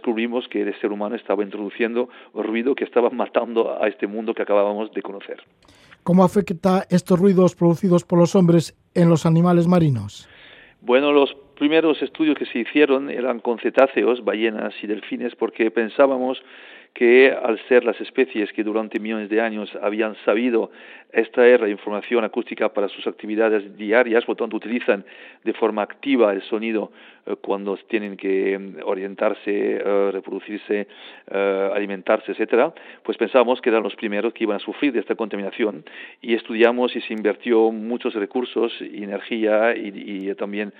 [0.00, 4.42] descubrimos que el ser humano estaba introduciendo ruido que estaba matando a este mundo que
[4.42, 5.42] acabábamos de conocer.
[6.02, 10.26] ¿Cómo afecta estos ruidos producidos por los hombres en los animales marinos?
[10.80, 16.42] Bueno, los primeros estudios que se hicieron eran con cetáceos, ballenas y delfines, porque pensábamos
[16.94, 20.70] que al ser las especies que durante millones de años habían sabido
[21.12, 25.04] extraer la información acústica para sus actividades diarias, por tanto utilizan
[25.44, 26.92] de forma activa el sonido
[27.26, 30.86] eh, cuando tienen que mm, orientarse, eh, reproducirse,
[31.30, 32.72] eh, alimentarse, etcétera,
[33.02, 35.84] pues pensamos que eran los primeros que iban a sufrir de esta contaminación.
[36.20, 40.72] Y estudiamos y se invirtió muchos recursos energía y, y también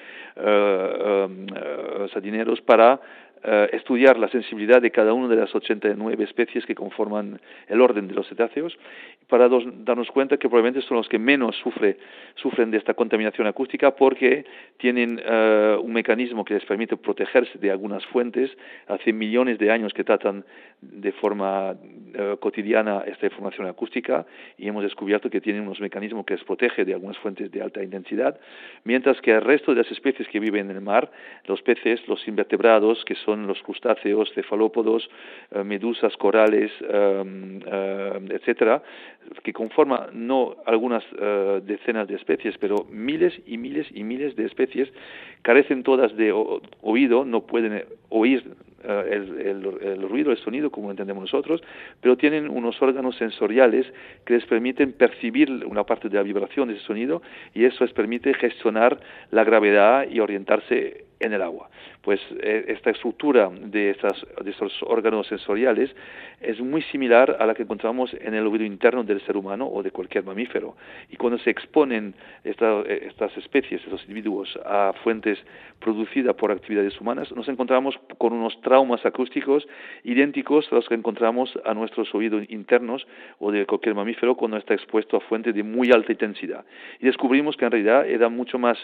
[2.21, 3.01] dineros para
[3.43, 8.07] eh, estudiar la sensibilidad de cada una de las 89 especies que conforman el orden
[8.07, 8.77] de los cetáceos
[9.29, 11.97] para darnos cuenta que probablemente son los que menos sufre,
[12.35, 14.45] sufren de esta contaminación acústica porque
[14.77, 18.51] tienen eh, un mecanismo que les permite protegerse de algunas fuentes.
[18.89, 20.45] Hace millones de años que tratan
[20.83, 21.77] de forma
[22.13, 24.27] eh, cotidiana esta información acústica
[24.59, 27.83] y hemos descubierto que tienen unos mecanismos que les protege de algunas fuentes de alta
[27.83, 28.39] intensidad,
[28.85, 31.11] mientras que el resto de las especies que viven en el mar,
[31.47, 35.09] los peces, los invertebrados, que son son los crustáceos, cefalópodos,
[35.53, 38.83] eh, medusas, corales, em, em, etcétera,
[39.45, 44.47] que conforman no algunas eh, decenas de especies, pero miles y miles y miles de
[44.47, 44.89] especies,
[45.43, 46.33] carecen todas de
[46.83, 48.43] oído, no pueden oír
[48.83, 51.63] eh, el, ruido, el sonido, como entendemos nosotros,
[52.01, 53.87] pero tienen unos órganos sensoriales
[54.25, 57.23] que les permiten percibir una parte de la vibración de ese sonido
[57.55, 58.99] y eso les permite gestionar
[59.31, 61.69] la gravedad y orientarse en el agua.
[62.03, 65.95] Pues eh, esta estructura de, estos órganos sensoriales
[66.41, 69.83] es muy similar a la que encontramos en el oído interno del ser humano o
[69.83, 70.77] de cualquier mamífero.
[71.11, 75.39] Y cuando se exponen eh, estas especies, estos individuos, a fuentes
[75.79, 79.67] producidas por actividades humanas, nos encontramos con unos traumas acústicos
[80.05, 83.07] idénticos a los que encontramos a nuestros oídos internos
[83.39, 86.65] o de cualquier mamífero cuando está expuesto a fuentes de muy alta intensidad.
[86.99, 88.79] Y descubrimos que en realidad eran mucho más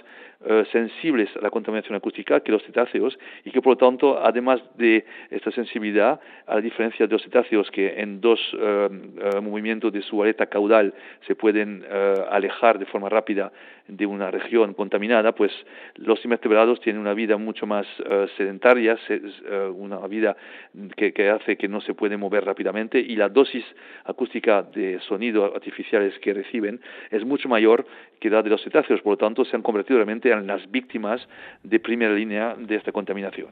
[0.45, 4.61] eh, sensibles a la contaminación acústica que los cetáceos y que por lo tanto, además
[4.77, 10.03] de esta sensibilidad, a diferencia de los cetáceos que en dos eh, eh, movimientos de
[10.03, 10.93] su aleta caudal
[11.27, 11.85] se pueden
[12.31, 13.53] alejar de forma rápida
[13.89, 15.53] de una región contaminada, pues
[15.97, 17.87] los invertebrados tienen una vida mucho más
[18.37, 18.99] sedentaria,
[19.75, 20.37] una vida
[20.97, 23.65] que, hace que no se puede mover rápidamente y la dosis
[24.05, 27.87] acústica de sonido artificiales que reciben es mucho mayor
[28.21, 31.27] que la de los cetáceos, por lo tanto se han convertido realmente en las víctimas
[31.63, 33.49] de primera línea de esta contaminación.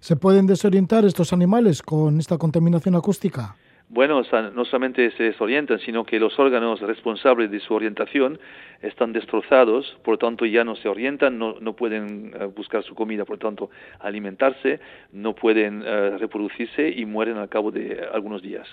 [0.00, 3.56] ¿Se pueden desorientar estos animales con esta contaminación acústica?
[3.90, 4.20] Bueno,
[4.54, 8.38] no solamente se desorientan, sino que los órganos responsables de su orientación
[8.82, 12.94] están destrozados, por lo tanto ya no se orientan, no, no pueden eh, buscar su
[12.94, 14.80] comida, por lo tanto alimentarse,
[15.12, 18.68] no pueden eh, reproducirse y mueren al cabo de algunos días.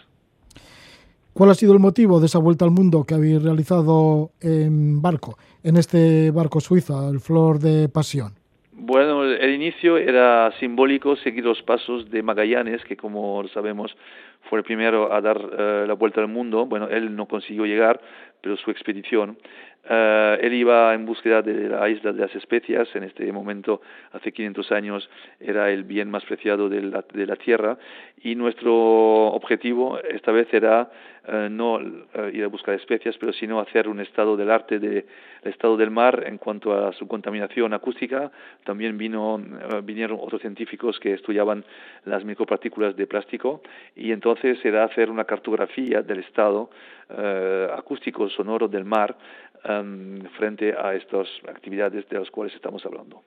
[1.32, 5.38] ¿Cuál ha sido el motivo de esa vuelta al mundo que habéis realizado en barco,
[5.64, 8.34] en este barco suizo, el Flor de Pasión?
[8.78, 13.96] Bueno, el inicio era simbólico, seguir los pasos de Magallanes, que como sabemos
[14.50, 16.66] fue el primero a dar eh, la vuelta al mundo.
[16.66, 18.02] Bueno, él no consiguió llegar,
[18.42, 19.38] pero su expedición.
[19.88, 22.88] Eh, él iba en búsqueda de la isla de las especias.
[22.96, 27.36] En este momento, hace 500 años, era el bien más preciado de la, de la
[27.36, 27.78] tierra.
[28.24, 30.90] Y nuestro objetivo esta vez era
[31.28, 31.80] eh, no
[32.32, 35.06] ir a buscar especias, pero sino hacer un estado del arte del
[35.44, 38.32] estado del mar en cuanto a su contaminación acústica.
[38.64, 39.40] También vino,
[39.84, 41.64] vinieron otros científicos que estudiaban
[42.06, 43.62] las micropartículas de plástico
[43.96, 46.70] y entonces era hacer una cartografía del estado
[47.08, 49.16] eh, acústico sonoro del mar
[50.38, 53.24] frente a estas actividades de las cuales estamos hablando.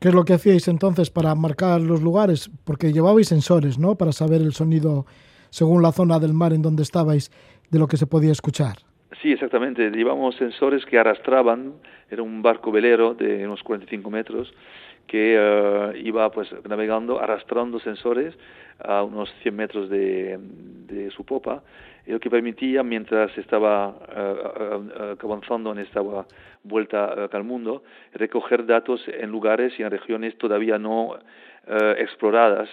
[0.00, 2.50] ¿Qué es lo que hacíais entonces para marcar los lugares?
[2.64, 3.96] Porque llevabais sensores, ¿no?
[3.96, 5.06] Para saber el sonido
[5.50, 7.30] según la zona del mar en donde estabais,
[7.70, 8.76] de lo que se podía escuchar.
[9.22, 9.90] Sí, exactamente.
[9.90, 11.74] Llevamos sensores que arrastraban,
[12.10, 14.52] era un barco velero de unos 45 metros,
[15.06, 18.34] que eh, iba pues navegando, arrastrando sensores
[18.80, 20.38] a unos 100 metros de,
[20.88, 21.62] de su popa,
[22.06, 26.00] lo que permitía, mientras estaba uh, avanzando en esta
[26.62, 31.18] vuelta al mundo, recoger datos en lugares y en regiones todavía no
[31.96, 32.68] exploradas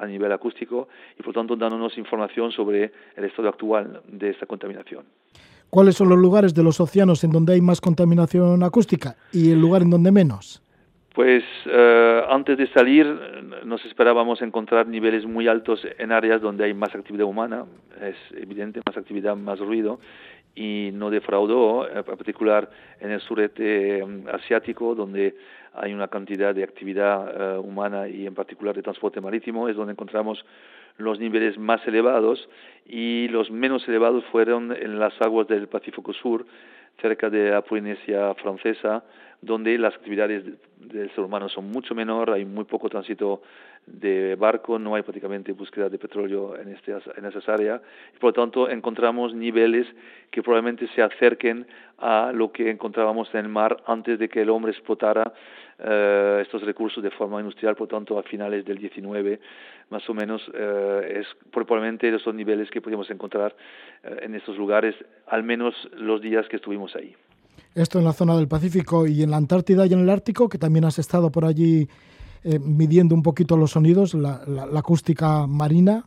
[0.00, 5.04] a nivel acústico y por tanto dándonos información sobre el estado actual de esta contaminación.
[5.70, 9.60] ¿Cuáles son los lugares de los océanos en donde hay más contaminación acústica y el
[9.60, 10.62] lugar en donde menos?
[11.14, 13.06] Pues eh, antes de salir
[13.64, 17.64] nos esperábamos encontrar niveles muy altos en áreas donde hay más actividad humana,
[18.00, 19.98] es evidente, más actividad, más ruido,
[20.54, 22.70] y no defraudó, en particular
[23.00, 25.34] en el sureste eh, asiático, donde
[25.74, 29.92] hay una cantidad de actividad eh, humana y en particular de transporte marítimo, es donde
[29.92, 30.44] encontramos
[30.96, 32.48] los niveles más elevados
[32.86, 36.46] y los menos elevados fueron en las aguas del Pacífico Sur,
[37.00, 39.04] cerca de la Polinesia francesa,
[39.42, 40.44] donde las actividades
[40.76, 43.42] del ser humano son mucho menor, hay muy poco tránsito
[43.86, 47.80] de barco, no hay prácticamente búsqueda de petróleo en, este, en esas áreas.
[48.14, 49.86] Y por lo tanto encontramos niveles
[50.30, 51.66] que probablemente se acerquen
[51.98, 55.32] a lo que encontrábamos en el mar antes de que el hombre explotara
[55.82, 59.40] eh, estos recursos de forma industrial, por tanto a finales del 19
[59.90, 63.54] más o menos eh, es probablemente esos niveles que podíamos encontrar
[64.02, 64.94] eh, en estos lugares,
[65.26, 67.14] al menos los días que estuvimos ahí.
[67.74, 70.58] Esto en la zona del Pacífico y en la Antártida y en el Ártico, que
[70.58, 71.88] también has estado por allí
[72.44, 74.40] eh, midiendo un poquito los sonidos, la,
[74.76, 76.04] acústica marina.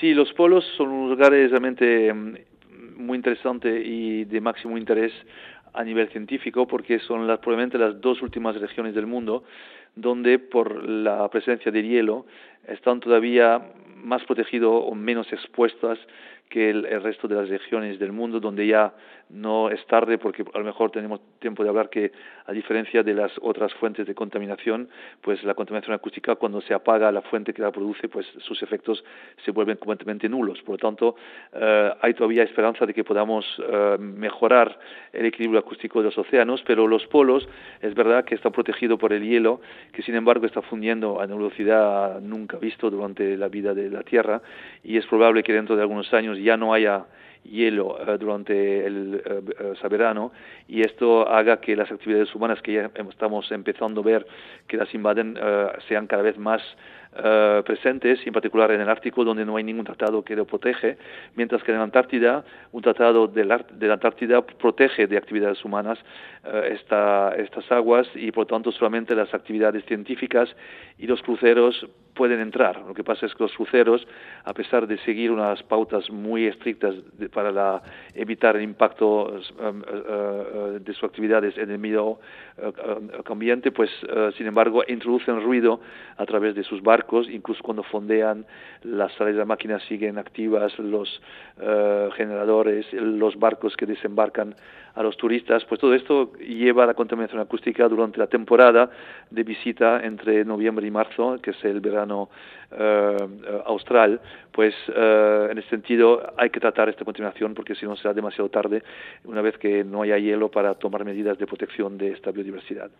[0.00, 2.34] Sí, los polos son lugares realmente mm,
[2.96, 5.12] muy interesantes y de máximo interés
[5.72, 9.44] a nivel científico porque son las, probablemente las dos últimas regiones del mundo
[9.94, 12.26] donde por la presencia de hielo
[12.66, 13.60] están todavía
[13.96, 15.98] más protegidos o menos expuestas
[16.50, 18.92] que el, resto de las regiones del mundo donde ya
[19.30, 22.10] no es tarde porque a lo mejor tenemos tiempo de hablar que
[22.44, 24.88] a diferencia de las otras fuentes de contaminación
[25.20, 29.04] pues la contaminación acústica cuando se apaga la fuente que la produce pues sus efectos
[29.44, 30.60] se vuelven completamente nulos.
[30.62, 31.14] Por lo tanto
[31.52, 34.76] eh, hay todavía esperanza de que podamos eh, mejorar
[35.12, 37.48] el equilibrio acústico de los océanos pero los polos
[37.80, 39.60] es verdad que están protegidos por el hielo
[39.92, 44.02] que sin embargo está fundiendo a una velocidad nunca visto durante la vida de la
[44.02, 44.42] Tierra
[44.82, 47.04] y es probable que dentro de algunos años ya no haya
[47.44, 50.32] hielo eh, durante el uh, verano
[50.68, 54.26] y esto haga que las actividades humanas que ya estamos empezando a ver
[54.66, 55.38] que las invaden
[55.88, 56.60] sean cada vez más
[57.12, 60.96] uh, presentes, en particular en el Ártico, donde no hay ningún tratado que lo protege,
[61.34, 65.98] mientras que en la Antártida, un tratado de la, Antártida protege de actividades humanas
[66.70, 70.48] esta, estas aguas y, por tanto, solamente las actividades científicas
[70.98, 72.80] y los cruceros pueden entrar.
[72.86, 74.06] Lo que pasa es que los cruceros,
[74.44, 76.94] a pesar de seguir unas pautas muy estrictas
[77.32, 77.82] para
[78.14, 82.18] evitar el impacto uh, de sus actividades en el medio
[83.26, 83.90] ambiente, pues,
[84.36, 85.80] sin embargo, introducen ruido
[86.16, 86.99] a través de sus barcos
[87.30, 88.46] incluso cuando fondean,
[88.82, 91.20] las sales de máquinas siguen activas, los
[91.60, 94.54] eh, generadores, los barcos que desembarcan
[94.94, 98.90] a los turistas, pues todo esto lleva a la contaminación acústica durante la temporada
[99.30, 102.28] de visita entre noviembre y marzo, que es el verano
[102.72, 103.16] eh,
[103.66, 104.20] austral,
[104.52, 108.48] pues eh, en ese sentido hay que tratar esta contaminación porque si no será demasiado
[108.48, 108.82] tarde
[109.24, 112.90] una vez que no haya hielo para tomar medidas de protección de esta biodiversidad.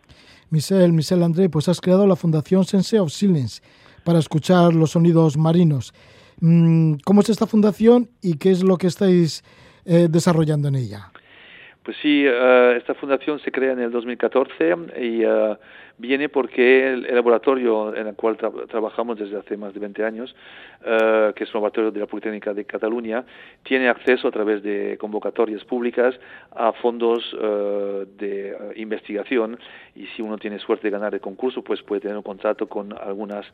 [0.50, 3.62] Michel, Michel André, pues has creado la Fundación Sense of Silence
[4.04, 5.92] para escuchar los sonidos marinos.
[6.40, 9.44] Mm, ¿Cómo es esta fundación y qué es lo que estáis
[9.84, 11.12] eh, desarrollando en ella?
[11.90, 15.56] Pues sí, eh, esta fundación se crea en el 2014 y uh,
[15.98, 20.32] viene porque el, laboratorio en el cual trabajamos desde hace más de 20 años,
[20.82, 23.24] uh, que es un laboratorio de la Politécnica de Cataluña,
[23.64, 26.14] tiene acceso a través de convocatorias públicas
[26.54, 27.36] a fondos
[28.16, 29.58] de investigación
[29.96, 32.96] y si uno tiene suerte de ganar el concurso, pues puede tener un contrato con
[32.96, 33.44] algunas,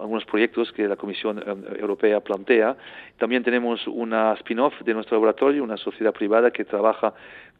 [0.00, 1.42] algunos proyectos que la Comisión
[1.78, 2.76] Europea plantea.
[3.18, 7.12] También tenemos una spin-off de nuestro laboratorio, una sociedad privada que trabaja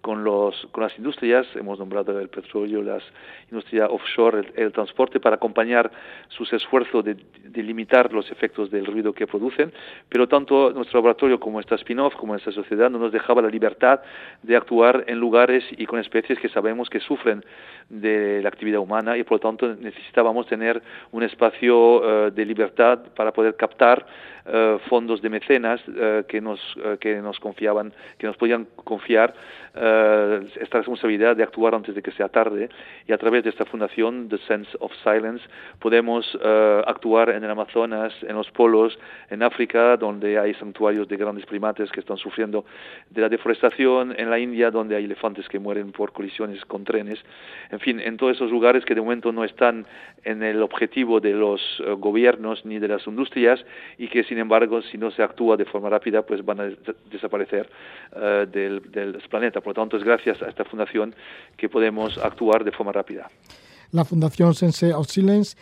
[0.04, 3.02] con, los, con las industrias, hemos nombrado el petróleo, las
[3.50, 5.90] industria offshore, el, transporte, para acompañar
[6.28, 7.16] sus esfuerzos de,
[7.62, 9.72] limitar los efectos del ruido que producen,
[10.10, 14.00] pero tanto nuestro laboratorio como esta spin-off, como esta sociedad, no nos dejaba la libertad
[14.42, 17.42] de actuar en lugares y con especies que sabemos que sufren
[17.88, 22.98] de la actividad humana y por lo tanto necesitábamos tener un espacio eh, de libertad
[23.16, 24.04] para poder captar
[24.46, 26.60] eh, fondos de mecenas eh, que nos
[27.00, 29.34] que nos confiaban que nos podían confiar
[29.74, 32.68] esta responsabilidad de actuar antes de que sea tarde.
[33.08, 35.44] Y a través de esta fundación The Sense of Silence
[35.80, 36.38] podemos
[36.86, 38.96] actuar en el Amazonas en los polos
[39.30, 42.64] en África donde hay santuarios de grandes primates que están sufriendo
[43.10, 47.18] de la deforestación en la India donde hay elefantes que mueren por colisiones con trenes.
[47.70, 49.86] En fin, en todos esos lugares que de momento no están
[50.24, 53.64] en el objetivo de los eh, gobiernos ni de las industrias
[53.98, 56.70] y que sin embargo si no se actúa de forma rápida pues van a
[57.10, 57.68] desaparecer
[58.12, 59.60] uh, del, del planeta.
[59.60, 61.14] Por lo tanto es gracias a esta fundación
[61.56, 63.28] que podemos actuar de forma rápida.
[63.92, 65.56] La Fundación Sense of Silence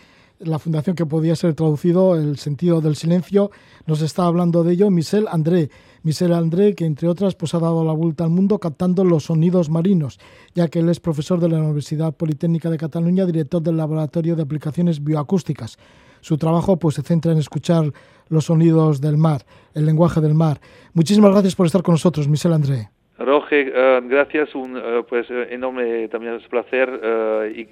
[0.44, 3.50] la fundación que podía ser traducido el sentido del silencio,
[3.86, 5.70] nos está hablando de ello Michel André.
[6.02, 9.70] Michel André, que entre otras pues, ha dado la vuelta al mundo captando los sonidos
[9.70, 10.18] marinos,
[10.54, 14.42] ya que él es profesor de la Universidad Politécnica de Cataluña, director del Laboratorio de
[14.42, 15.78] Aplicaciones Bioacústicas.
[16.20, 17.92] Su trabajo pues, se centra en escuchar
[18.32, 19.42] los sonidos del mar,
[19.74, 20.58] el lenguaje del mar.
[20.94, 22.88] Muchísimas gracias por estar con nosotros, Michel André.
[23.18, 27.68] Roge, uh, gracias, un uh, pues enorme también es placer uh, y,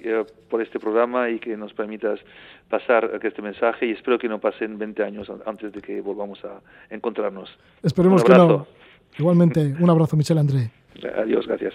[0.49, 2.19] por este programa y que nos permitas
[2.69, 6.61] pasar este mensaje y espero que no pasen 20 años antes de que volvamos a
[6.89, 7.57] encontrarnos.
[7.83, 8.65] Esperemos que no.
[9.19, 10.71] Igualmente, un abrazo, Michel André.
[11.17, 11.73] Adiós, gracias.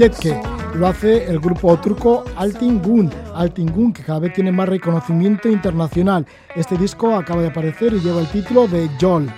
[0.00, 0.40] Jetke.
[0.76, 6.24] Lo hace el grupo turco Altingun, Altingun, que cada vez tiene más reconocimiento internacional.
[6.56, 9.30] Este disco acaba de aparecer y lleva el título de Jol.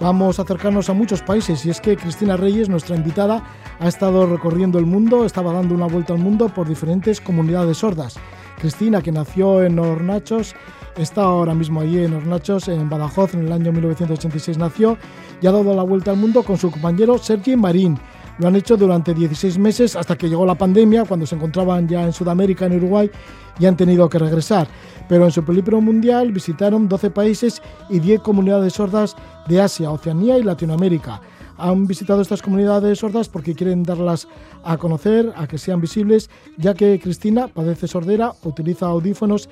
[0.00, 3.44] Vamos a acercarnos a muchos países y es que Cristina Reyes, nuestra invitada,
[3.78, 8.16] ha estado recorriendo el mundo, estaba dando una vuelta al mundo por diferentes comunidades sordas.
[8.58, 10.56] Cristina, que nació en Hornachos,
[10.96, 14.98] está ahora mismo allí en Hornachos, en Badajoz, en el año 1986 nació
[15.40, 18.00] y ha dado la vuelta al mundo con su compañero Sergi Marín.
[18.38, 22.04] Lo han hecho durante 16 meses hasta que llegó la pandemia, cuando se encontraban ya
[22.04, 23.10] en Sudamérica, en Uruguay,
[23.58, 24.68] y han tenido que regresar.
[25.08, 29.16] Pero en su película mundial visitaron 12 países y 10 comunidades sordas
[29.48, 31.20] de Asia, Oceanía y Latinoamérica.
[31.56, 34.28] Han visitado estas comunidades sordas porque quieren darlas
[34.62, 39.48] a conocer, a que sean visibles, ya que Cristina padece sordera, utiliza audífonos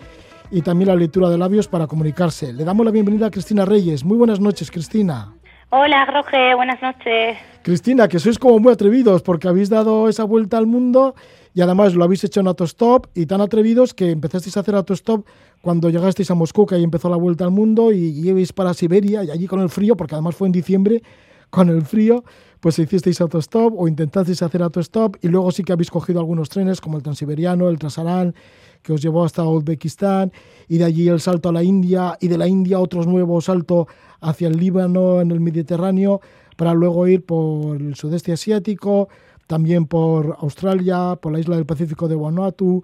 [0.53, 2.53] y también la lectura de labios para comunicarse.
[2.53, 4.05] Le damos la bienvenida a Cristina Reyes.
[4.05, 5.32] Muy buenas noches, Cristina.
[5.70, 7.37] Hola, Roge, buenas noches.
[7.67, 11.17] Cristina, que sois como muy atrevidos porque habéis dado esa vuelta al mundo
[11.53, 15.27] y además lo habéis hecho en autostop y tan atrevidos que empezasteis a hacer autostop
[15.62, 19.25] cuando llegasteis a Moscú, que ahí empezó la vuelta al mundo y ibais para Siberia
[19.25, 21.03] y allí con el frío, porque además fue en diciembre,
[21.51, 22.23] con el frío,
[22.61, 26.81] pues hicisteis autostop o intentasteis hacer autostop y luego sí que habéis cogido algunos trenes
[26.81, 28.33] como el Transiberiano, el Trasarán,
[28.81, 30.31] que os llevó hasta Uzbekistán
[30.69, 33.89] y de allí el salto a la India y de la India otro nuevo salto
[34.21, 36.21] hacia el Líbano en el Mediterráneo
[36.57, 39.09] para luego ir por el sudeste asiático,
[39.46, 42.82] también por Australia, por la isla del Pacífico de Vanuatu,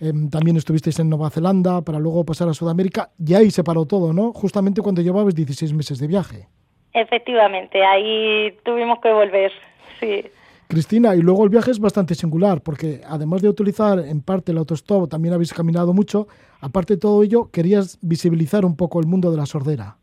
[0.00, 3.86] em, también estuvisteis en Nueva Zelanda para luego pasar a Sudamérica y ahí se paró
[3.86, 4.32] todo, ¿no?
[4.32, 6.48] Justamente cuando llevabais 16 meses de viaje.
[6.92, 9.52] Efectivamente, ahí tuvimos que volver,
[9.98, 10.24] sí.
[10.68, 14.58] Cristina, y luego el viaje es bastante singular, porque además de utilizar en parte el
[14.58, 16.28] autostop, también habéis caminado mucho,
[16.60, 19.96] aparte de todo ello, querías visibilizar un poco el mundo de la sordera.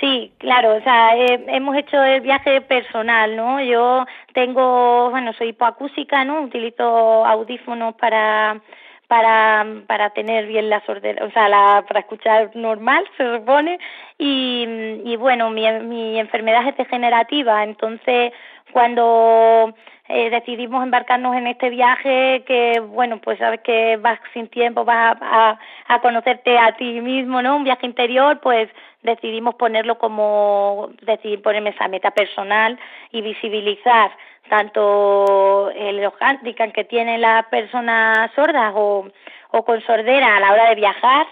[0.00, 3.60] Sí, claro, o sea, eh, hemos hecho el viaje personal, ¿no?
[3.60, 6.42] Yo tengo, bueno, soy hipoacúsica, ¿no?
[6.42, 8.60] Utilizo audífonos para
[9.08, 13.78] para, para tener bien la sordera, o sea, la, para escuchar normal, se supone,
[14.18, 18.32] y, y bueno, mi, mi enfermedad es degenerativa, entonces
[18.70, 19.74] cuando
[20.08, 25.18] eh, decidimos embarcarnos en este viaje que, bueno, pues sabes que vas sin tiempo, vas
[25.20, 27.56] a, a, conocerte a ti mismo, ¿no?
[27.56, 28.70] Un viaje interior, pues
[29.02, 32.78] decidimos ponerlo como, decidir ponerme esa meta personal
[33.12, 34.10] y visibilizar
[34.48, 39.06] tanto el, los handicaps que tienen las personas sordas o,
[39.50, 41.26] o con sordera a la hora de viajar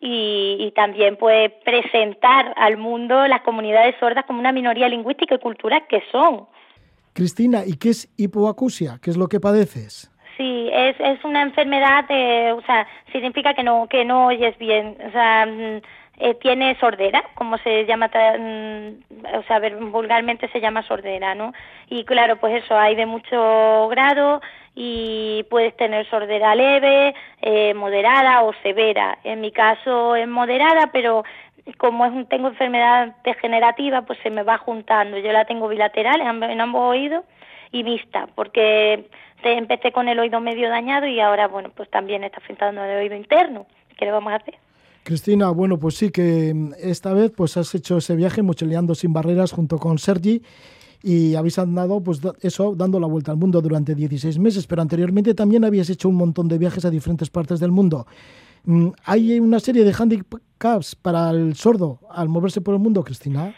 [0.00, 5.38] y, y, también pues presentar al mundo las comunidades sordas como una minoría lingüística y
[5.38, 6.48] cultural que son.
[7.16, 8.98] Cristina, ¿y qué es hipoacusia?
[9.02, 10.12] ¿Qué es lo que padeces?
[10.36, 14.98] Sí, es, es una enfermedad, de, o sea, significa que no, que no oyes bien,
[15.08, 15.80] o sea, mm,
[16.18, 21.54] eh, tiene sordera, como se llama, mm, o sea, vulgarmente se llama sordera, ¿no?
[21.88, 24.42] Y claro, pues eso, hay de mucho grado
[24.74, 29.18] y puedes tener sordera leve, eh, moderada o severa.
[29.24, 31.24] En mi caso es moderada, pero
[31.74, 35.18] como es un, tengo enfermedad degenerativa, pues se me va juntando.
[35.18, 37.24] Yo la tengo bilateral en, ambos oídos
[37.72, 39.08] y mixta, porque
[39.42, 43.16] empecé con el oído medio dañado y ahora, bueno, pues también está afectando el oído
[43.16, 43.66] interno.
[43.96, 44.54] ¿Qué le vamos a hacer?
[45.02, 46.52] Cristina, bueno, pues sí que
[46.82, 50.42] esta vez pues has hecho ese viaje mochileando sin barreras junto con Sergi
[51.02, 55.34] y habéis andado, pues eso, dando la vuelta al mundo durante 16 meses, pero anteriormente
[55.34, 58.06] también habías hecho un montón de viajes a diferentes partes del mundo.
[58.66, 63.54] Mm, ¿Hay una serie de handicaps para el sordo al moverse por el mundo, Cristina?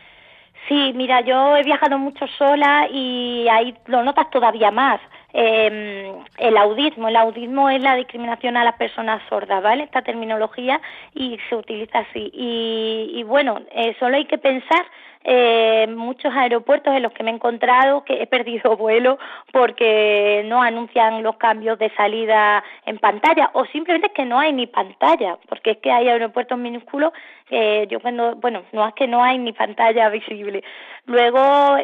[0.69, 5.01] Sí, mira, yo he viajado mucho sola y ahí lo notas todavía más.
[5.33, 9.85] Eh, el audismo, el audismo es la discriminación a las personas sordas, ¿vale?
[9.85, 10.79] Esta terminología
[11.15, 12.31] y se utiliza así.
[12.35, 14.85] Y, y bueno, eh, solo hay que pensar
[15.25, 19.19] eh, muchos aeropuertos en los que me he encontrado que he perdido vuelo
[19.53, 24.67] porque no anuncian los cambios de salida en pantalla o simplemente que no hay ni
[24.67, 27.13] pantalla, porque es que hay aeropuertos minúsculos,
[27.51, 30.63] eh, yo cuando, bueno, no es que no hay ni pantalla visible.
[31.07, 31.77] Luego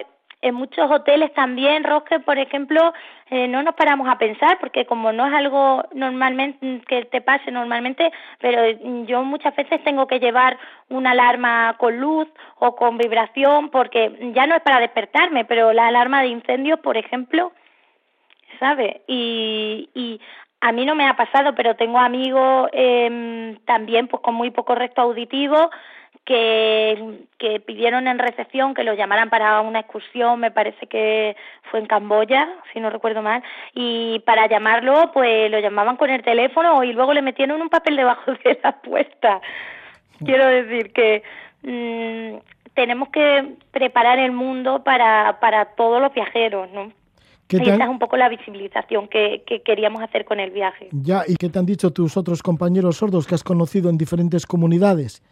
[0.45, 2.93] en muchos hoteles también, Roque, por ejemplo,
[3.31, 7.51] eh, no nos paramos a pensar porque como no es algo normalmente que te pase
[7.51, 8.61] normalmente, pero
[9.07, 10.59] yo muchas veces tengo que llevar
[10.91, 12.29] una alarma con luz
[12.59, 16.99] o con vibración porque ya no es para despertarme, pero la alarma de incendios, por
[16.99, 17.53] ejemplo,
[18.61, 19.01] ¿sabe?
[19.07, 20.21] Y, y
[20.61, 24.75] a mí no me ha pasado, pero tengo amigos eh, también pues con muy poco
[24.75, 25.71] recto auditivo
[26.25, 31.37] que, que pidieron en recepción que los llamaran para una excursión, me parece que
[31.71, 33.43] fue en Camboya, si no recuerdo mal,
[33.75, 37.97] y para llamarlo, pues lo llamaban con el teléfono y luego le metieron un papel
[37.97, 39.41] debajo de la puerta.
[40.25, 41.23] Quiero decir que
[41.63, 42.39] mmm,
[42.75, 46.93] tenemos que preparar el mundo para, para todos los viajeros, ¿no?
[47.51, 50.89] Y esa es un poco la visibilización que, que, queríamos hacer con el viaje.
[50.91, 54.47] Ya, ¿y qué te han dicho tus otros compañeros sordos que has conocido en diferentes
[54.47, 55.23] comunidades?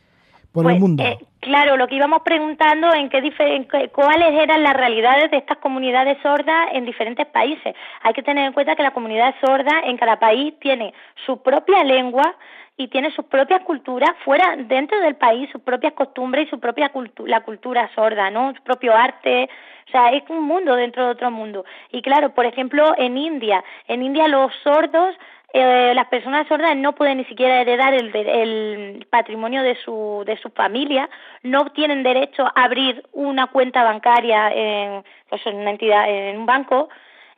[0.52, 1.02] Por pues, el mundo.
[1.02, 6.18] Eh, claro, lo que íbamos preguntando en qué, cuáles eran las realidades de estas comunidades
[6.22, 7.74] sordas en diferentes países.
[8.02, 10.92] Hay que tener en cuenta que la comunidad sorda en cada país tiene
[11.26, 12.36] su propia lengua
[12.76, 16.88] y tiene sus propias culturas fuera dentro del país, sus propias costumbres y su propia
[16.90, 18.54] cultura, la cultura sorda, ¿no?
[18.54, 19.48] Su propio arte,
[19.88, 21.64] o sea, es un mundo dentro de otro mundo.
[21.90, 25.14] Y claro, por ejemplo, en India, en India los sordos
[25.52, 30.36] eh, las personas sordas no pueden ni siquiera heredar el, el patrimonio de su, de
[30.38, 31.08] su familia,
[31.42, 36.46] no tienen derecho a abrir una cuenta bancaria en, pues en una entidad, en un
[36.46, 36.88] banco.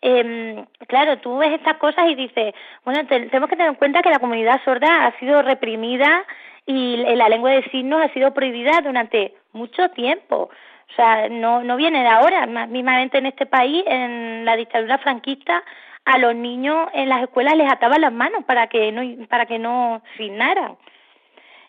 [0.01, 2.55] Eh, claro, tú ves estas cosas y dices,
[2.85, 6.25] bueno, tenemos que tener en cuenta que la comunidad sorda ha sido reprimida
[6.67, 10.51] y la lengua de signos ha sido prohibida durante mucho tiempo.
[10.91, 12.47] O sea, no, no viene de ahora.
[12.67, 15.65] Mismamente en este país, en la dictadura franquista,
[16.05, 19.59] a los niños en las escuelas les ataban las manos para que no para que
[19.59, 20.03] no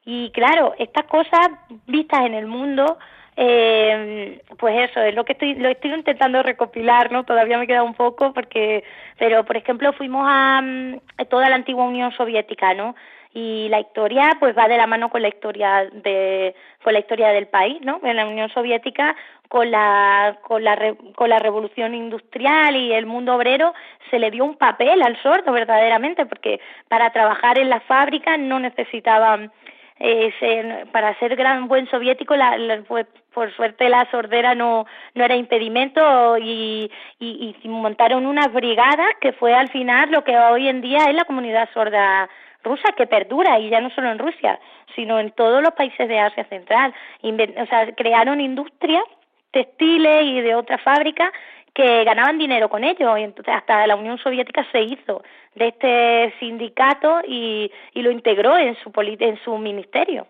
[0.06, 1.50] y claro estas cosas
[1.88, 2.98] vistas en el mundo
[3.38, 7.84] eh, pues eso es lo que estoy lo estoy intentando recopilar no todavía me queda
[7.84, 8.84] un poco porque
[9.18, 12.96] pero por ejemplo fuimos a, mm, a toda la antigua Unión Soviética no
[13.36, 17.30] y la historia pues va de la mano con la historia de con la historia
[17.30, 19.14] del país no en la Unión Soviética
[19.50, 23.74] con la con la con la revolución industrial y el mundo obrero
[24.10, 28.58] se le dio un papel al sordo verdaderamente porque para trabajar en las fábricas no
[28.60, 29.52] necesitaban
[30.00, 32.58] eh, para ser gran buen soviético la,
[32.88, 39.10] pues, por suerte la sordera no no era impedimento y, y, y montaron unas brigadas
[39.20, 42.30] que fue al final lo que hoy en día es la comunidad sorda
[42.66, 44.60] rusa que perdura y ya no solo en Rusia,
[44.96, 46.94] sino en todos los países de Asia Central.
[47.24, 49.04] o sea, crearon industrias
[49.52, 51.32] textiles y de otras fábricas
[51.74, 55.24] que ganaban dinero con ello y entonces hasta la Unión Soviética se hizo
[55.56, 60.28] de este sindicato y, y lo integró en su en su ministerio.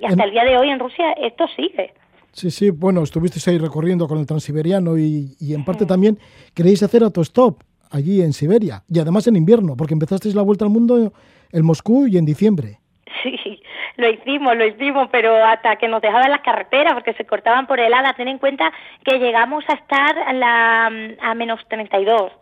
[0.00, 1.92] Y hasta el día de hoy en Rusia esto sigue.
[2.32, 6.18] Sí, sí, bueno, estuvisteis ahí recorriendo con el Transiberiano y, y en parte también
[6.54, 10.70] queréis hacer autostop allí en Siberia y además en invierno, porque empezasteis la vuelta al
[10.70, 11.12] mundo
[11.52, 12.78] en Moscú y en diciembre.
[13.22, 13.62] Sí,
[13.96, 17.78] lo hicimos, lo hicimos, pero hasta que nos dejaban las carreteras porque se cortaban por
[17.78, 18.16] heladas.
[18.16, 18.72] Ten en cuenta
[19.04, 22.32] que llegamos a estar a, la, a menos 32.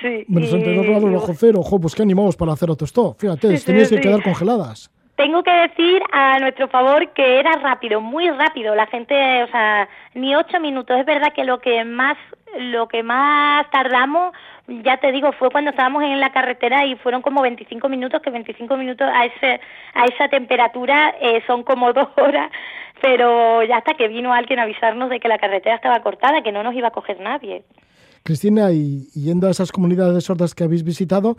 [0.00, 1.60] Sí, menos 32 grados bajo cero.
[1.60, 3.18] Ojo, pues qué animados para hacer autostop.
[3.20, 4.90] Fíjate, sí, teníais que quedar congeladas.
[5.16, 8.74] Tengo que decir a nuestro favor que era rápido, muy rápido.
[8.74, 9.14] La gente,
[9.44, 10.98] o sea, ni ocho minutos.
[10.98, 12.16] Es verdad que lo que más,
[12.58, 14.32] lo que más tardamos,
[14.66, 18.30] ya te digo, fue cuando estábamos en la carretera y fueron como 25 minutos, que
[18.30, 19.60] 25 minutos a ese,
[19.94, 22.50] a esa temperatura eh, son como dos horas.
[23.02, 26.52] Pero ya hasta que vino alguien a avisarnos de que la carretera estaba cortada, que
[26.52, 27.64] no nos iba a coger nadie.
[28.22, 31.36] Cristina, y yendo a esas comunidades sordas que habéis visitado,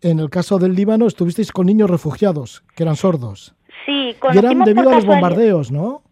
[0.00, 3.54] en el caso del Líbano estuvisteis con niños refugiados, que eran sordos.
[3.86, 6.02] Sí, y eran debido a los bombardeos, ¿no?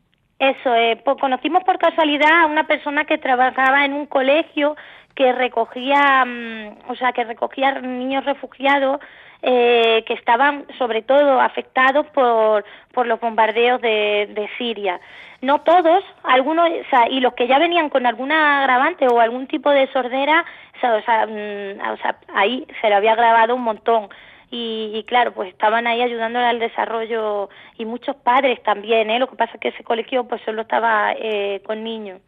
[0.43, 4.75] Eso, eh, conocimos por casualidad a una persona que trabajaba en un colegio
[5.15, 8.99] que recogía, mm, o sea, que recogía niños refugiados
[9.43, 15.01] eh, que estaban sobre todo afectados por, por los bombardeos de, Siria.
[15.43, 16.69] No todos, algunos,
[17.11, 20.45] y los que ya venían con alguna agravante o algún tipo de sordera,
[20.81, 24.09] sea, mm, o sea ahí se le había grabado un montón.
[24.55, 27.49] Y, y, claro, pues estaban ahí ayudándole al desarrollo
[27.79, 29.19] y muchos padres también, ¿eh?
[29.19, 32.21] Lo que pasa es que ese colegio pues solo estaba eh, con niños.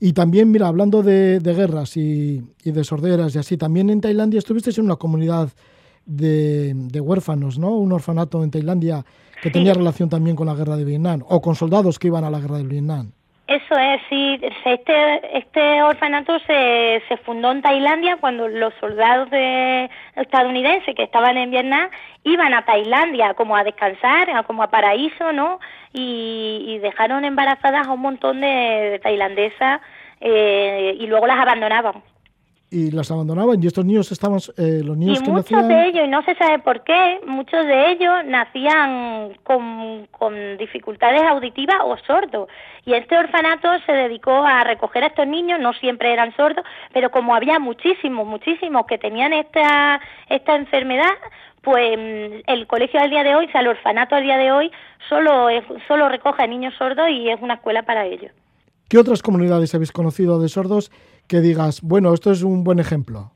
[0.00, 4.00] Y también, mira, hablando de, de guerras y, y, de sorderas y así, también en
[4.00, 5.50] Tailandia estuvisteis en una comunidad
[6.04, 7.70] de, de huérfanos, ¿no?
[7.70, 9.04] Un orfanato en Tailandia
[9.40, 9.52] que sí.
[9.52, 12.40] tenía relación también con la guerra de Vietnam, o con soldados que iban a la
[12.40, 13.12] guerra de Vietnam.
[13.48, 14.40] Eso es, sí.
[14.64, 21.36] Este, este orfanato se, se fundó en Tailandia cuando los soldados de, estadounidenses que estaban
[21.36, 21.90] en Vietnam
[22.22, 25.58] iban a Tailandia como a descansar, como a paraíso, ¿no?
[25.92, 29.80] Y, y dejaron embarazadas a un montón de, de tailandesas
[30.20, 32.02] eh, y luego las abandonaban
[32.72, 35.68] y las abandonaban y estos niños estaban eh, los niños y que muchos nacían...
[35.68, 41.22] de ellos y no se sabe por qué muchos de ellos nacían con, con dificultades
[41.22, 42.48] auditivas o sordos
[42.86, 46.64] y este orfanato se dedicó a recoger a estos niños no siempre eran sordos
[46.94, 50.00] pero como había muchísimos muchísimos que tenían esta
[50.30, 51.12] esta enfermedad
[51.62, 54.72] pues el colegio al día de hoy, o sea, el orfanato al día de hoy,
[55.08, 58.32] solo, es, solo recoge a niños sordos y es una escuela para ellos.
[58.88, 60.90] ¿Qué otras comunidades habéis conocido de sordos
[61.32, 63.30] que digas, bueno, esto es un buen ejemplo?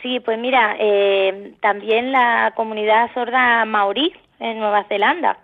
[0.00, 5.36] Sí, pues mira, eh, también la comunidad sorda maorí en Nueva Zelanda.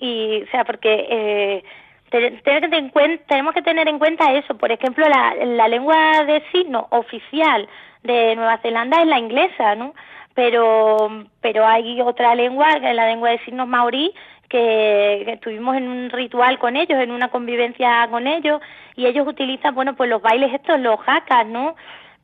[0.00, 1.64] Y, o sea, porque eh,
[2.10, 4.56] tenemos que tener en cuenta eso.
[4.56, 7.68] Por ejemplo, la, la lengua de signo oficial
[8.02, 9.94] de Nueva Zelanda es la inglesa, ¿no?
[10.34, 14.12] Pero, pero hay otra lengua, la lengua de signos maorí,
[14.48, 18.60] que, que, estuvimos en un ritual con ellos, en una convivencia con ellos,
[18.96, 21.76] y ellos utilizan, bueno, pues los bailes estos, los jacas, ¿no?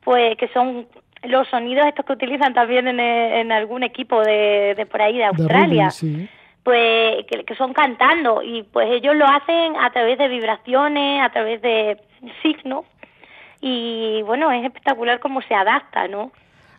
[0.03, 0.87] Pues que son
[1.23, 5.25] los sonidos estos que utilizan también en, en algún equipo de, de por ahí de
[5.25, 5.89] Australia.
[5.89, 6.29] Sí.
[6.63, 11.29] Pues que, que son cantando y pues ellos lo hacen a través de vibraciones, a
[11.29, 11.99] través de
[12.41, 12.85] signos
[13.61, 16.31] y bueno, es espectacular cómo se adapta, ¿no?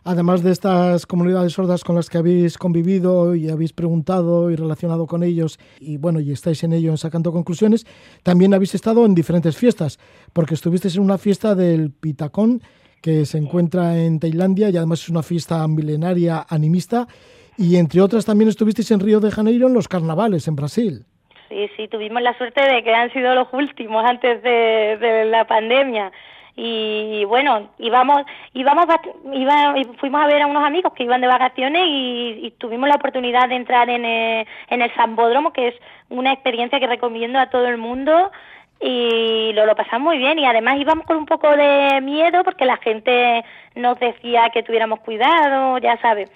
[0.07, 5.05] Además de estas comunidades sordas con las que habéis convivido y habéis preguntado y relacionado
[5.05, 7.85] con ellos, y bueno, y estáis en ello sacando conclusiones,
[8.23, 9.99] también habéis estado en diferentes fiestas,
[10.31, 12.61] porque estuvisteis en una fiesta del Pitacón,
[13.01, 17.07] que se encuentra en Tailandia y además es una fiesta milenaria animista,
[17.57, 21.05] y entre otras también estuvisteis en Río de Janeiro en los carnavales en Brasil.
[21.49, 26.13] Sí, sí, tuvimos la suerte de que han sido los últimos antes de la pandemia
[26.59, 28.87] y bueno íbamos íbamos
[29.31, 32.95] iba, fuimos a ver a unos amigos que iban de vacaciones y, y tuvimos la
[32.95, 35.75] oportunidad de entrar en el, en el Sambódromo que es
[36.09, 38.31] una experiencia que recomiendo a todo el mundo
[38.79, 40.37] y lo, lo pasamos muy bien.
[40.39, 43.43] Y además íbamos con un poco de miedo porque la gente
[43.75, 46.29] nos decía que tuviéramos cuidado ya sabes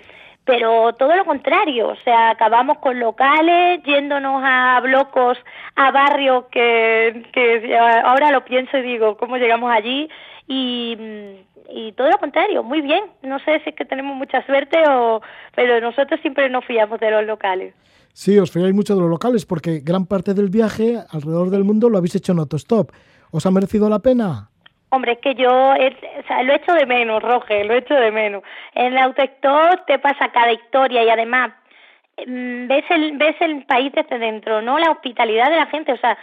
[0.45, 5.37] pero todo lo contrario, o sea, acabamos con locales, yéndonos a blocos,
[5.75, 10.09] a barrios que, que ahora lo pienso y digo, ¿cómo llegamos allí?
[10.47, 10.97] Y,
[11.73, 15.21] y todo lo contrario, muy bien, no sé si es que tenemos mucha suerte o,
[15.55, 17.73] pero nosotros siempre nos fiamos de los locales.
[18.13, 21.89] Sí, os fiáis mucho de los locales porque gran parte del viaje alrededor del mundo
[21.89, 22.91] lo habéis hecho en autostop.
[23.31, 24.51] ¿Os ha merecido la pena?
[24.93, 28.43] Hombre, es que yo o sea, lo echo de menos, Roge, lo echo de menos.
[28.75, 31.53] En el autostop te pasa cada historia y además
[32.17, 36.17] ves el ves el país desde dentro, no la hospitalidad de la gente, o sea,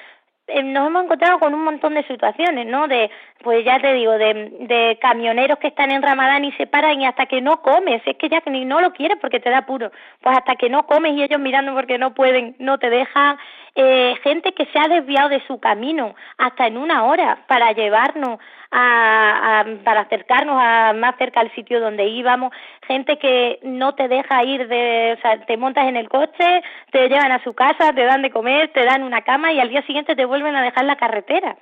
[0.64, 2.88] nos hemos encontrado con un montón de situaciones, ¿no?
[2.88, 3.10] De,
[3.42, 7.06] pues ya te digo, de, de camioneros que están en Ramadán y se paran y
[7.06, 9.66] hasta que no comes, es que ya que ni no lo quieres porque te da
[9.66, 9.90] puro,
[10.20, 13.36] pues hasta que no comes y ellos mirando porque no pueden, no te dejan,
[13.81, 18.41] eh, gente que se ha desviado de su camino hasta en una hora para llevarnos
[18.72, 22.53] a, para acercarnos a, más cerca al sitio donde íbamos,
[22.89, 27.09] gente que no te deja ir de, o sea, te montas en el coche, te
[27.09, 29.83] llevan a su casa, te dan de comer, te dan una cama y al día
[29.83, 31.57] siguiente te vuelven a dejar la carretera.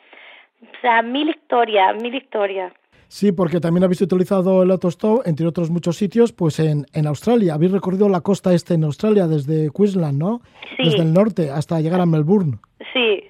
[0.62, 2.72] O sea, mil historias, mil historias.
[3.08, 7.54] Sí, porque también habéis utilizado el autostop, entre otros muchos sitios, pues en, en Australia.
[7.54, 10.40] Habéis recorrido la costa este en Australia, desde Queensland, ¿no?
[10.76, 10.84] Sí.
[10.84, 12.58] Desde el norte hasta llegar a Melbourne.
[12.92, 13.22] Sí,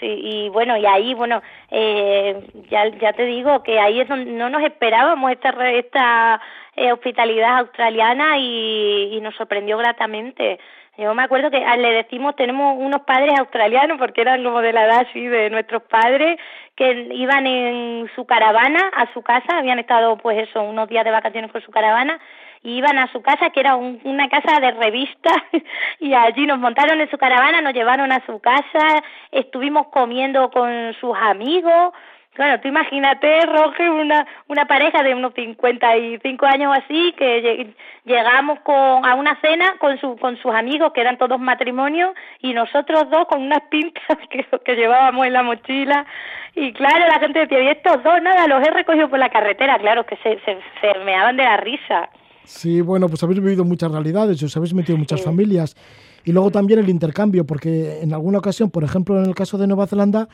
[0.00, 4.32] sí, y bueno, y ahí, bueno, eh, ya, ya te digo que ahí es donde
[4.32, 6.40] no nos esperábamos esta, esta
[6.76, 10.58] eh, hospitalidad australiana y, y nos sorprendió gratamente.
[10.98, 14.84] Yo me acuerdo que le decimos, tenemos unos padres australianos, porque eran como de la
[14.84, 16.38] edad así de nuestros padres,
[16.76, 21.10] que iban en su caravana a su casa, habían estado pues eso, unos días de
[21.10, 22.18] vacaciones con su caravana,
[22.62, 25.42] y iban a su casa, que era un, una casa de revistas,
[26.00, 30.94] y allí nos montaron en su caravana, nos llevaron a su casa, estuvimos comiendo con
[31.00, 31.92] sus amigos,
[32.36, 37.74] Bueno, tú imagínate, Roger, una, una pareja de unos 55 años así, que
[38.06, 42.54] llegamos con, a una cena con, su, con sus amigos, que eran todos matrimonios, y
[42.54, 46.06] nosotros dos con unas pintas que, que llevábamos en la mochila.
[46.54, 49.78] Y claro, la gente decía, y estos dos, nada, los he recogido por la carretera.
[49.78, 52.08] Claro, que se, se, se meaban de la risa.
[52.44, 55.76] Sí, bueno, pues habéis vivido muchas realidades, os habéis metido en muchas familias.
[56.24, 59.66] Y luego también el intercambio, porque en alguna ocasión, por ejemplo, en el caso de
[59.66, 60.28] Nueva Zelanda,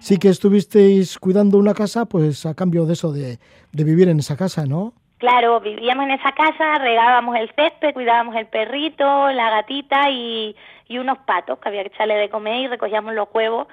[0.00, 3.38] sí que estuvisteis cuidando una casa, pues a cambio de eso, de,
[3.72, 4.92] vivir en esa casa, ¿no?
[5.18, 10.54] Claro, vivíamos en esa casa, regábamos el césped, cuidábamos el perrito, la gatita y,
[10.90, 13.68] unos patos que había que echarle de comer y recogíamos los huevos.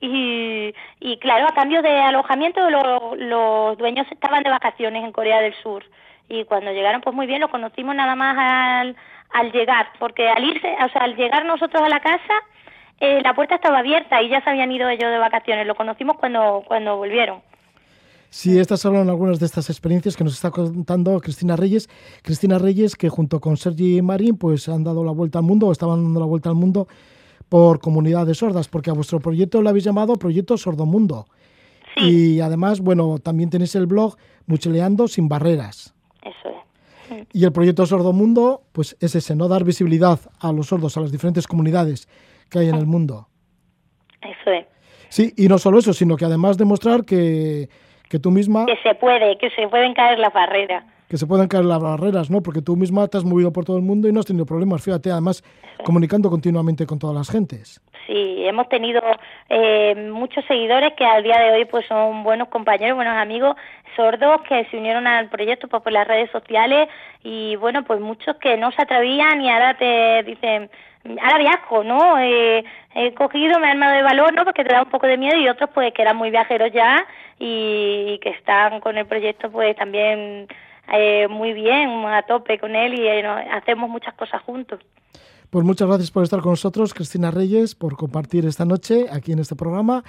[0.00, 5.54] Y, y claro, a cambio de alojamiento, los dueños estaban de vacaciones en Corea del
[5.62, 5.84] Sur.
[6.28, 8.96] Y cuando llegaron, pues muy bien, los conocimos nada más al,
[9.30, 12.34] al llegar, porque al irse, o sea, al llegar nosotros a la casa,
[13.00, 15.66] eh, la puerta estaba abierta y ya se habían ido ellos de vacaciones.
[15.66, 17.40] Lo conocimos cuando, cuando volvieron.
[18.30, 21.88] Sí, estas son algunas de estas experiencias que nos está contando Cristina Reyes.
[22.22, 25.72] Cristina Reyes, que junto con Sergi Marín, pues han dado la vuelta al mundo, o
[25.72, 26.88] estaban dando la vuelta al mundo
[27.48, 31.26] por comunidades sordas, porque a vuestro proyecto lo habéis llamado Proyecto Sordomundo.
[31.96, 32.34] Sí.
[32.34, 35.94] Y además, bueno, también tenéis el blog Mucheleando sin barreras.
[36.22, 36.48] Eso
[37.10, 37.26] es.
[37.32, 41.12] Y el proyecto Sordomundo, pues es ese, no dar visibilidad a los sordos, a las
[41.12, 42.08] diferentes comunidades
[42.50, 43.28] que hay en el mundo.
[44.22, 44.66] Eso es.
[45.08, 47.68] Sí, y no solo eso, sino que además demostrar que,
[48.08, 48.66] que tú misma...
[48.66, 50.84] Que se puede, que se pueden caer las barreras.
[51.08, 52.42] Que se pueden caer las barreras, ¿no?
[52.42, 54.82] Porque tú misma te has movido por todo el mundo y no has tenido problemas,
[54.82, 55.42] fíjate, además
[55.82, 57.80] comunicando continuamente con todas las gentes.
[58.06, 59.00] Sí, hemos tenido
[59.48, 63.56] eh, muchos seguidores que al día de hoy pues son buenos compañeros, buenos amigos
[63.96, 66.88] sordos que se unieron al proyecto pues, por las redes sociales
[67.24, 70.70] y bueno, pues muchos que no se atrevían y ahora te dicen,
[71.20, 72.18] ahora viajo, ¿no?
[72.18, 74.44] Eh, he cogido, me he armado de valor, ¿no?
[74.44, 77.06] Porque te da un poco de miedo y otros pues que eran muy viajeros ya
[77.38, 80.48] y, que están con el proyecto pues también
[80.92, 84.80] eh, muy bien, a tope con él y eh, hacemos muchas cosas juntos.
[85.50, 89.38] Pues muchas gracias por estar con nosotros, Cristina Reyes, por compartir esta noche aquí en
[89.38, 90.04] este programa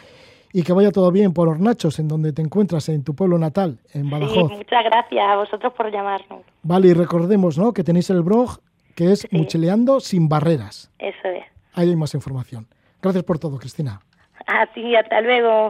[0.51, 3.79] y que vaya todo bien por Hornachos, en donde te encuentras, en tu pueblo natal,
[3.93, 4.49] en Badajoz.
[4.49, 6.41] Sí, muchas gracias a vosotros por llamarnos.
[6.63, 7.71] Vale, y recordemos ¿no?
[7.71, 8.59] que tenéis el blog
[8.99, 10.91] que es Mucheleando sin barreras.
[10.99, 11.45] Eso es.
[11.73, 12.67] Ahí hay más información.
[13.01, 14.01] Gracias por todo, Cristina.
[14.45, 15.69] A ti, hasta luego.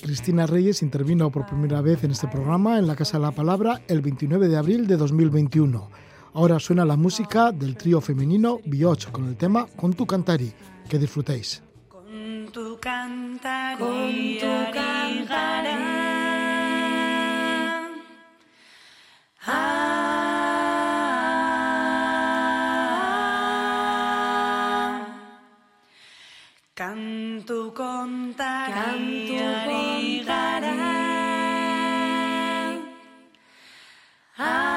[0.00, 3.80] Cristina Reyes intervino por primera vez en este programa en la Casa de la Palabra
[3.88, 5.90] el 29 de abril de 2021.
[6.34, 10.52] Ahora suena la música del trío femenino Bioch con el tema Con tu cantari.
[10.88, 11.64] Que disfrutéis.
[11.88, 16.01] Con tu cantari, con tu cantari.
[24.12, 24.98] Ah.
[26.78, 30.22] Kantu kontari Kantu kontari.
[30.24, 30.72] gara.
[34.38, 34.71] Ah.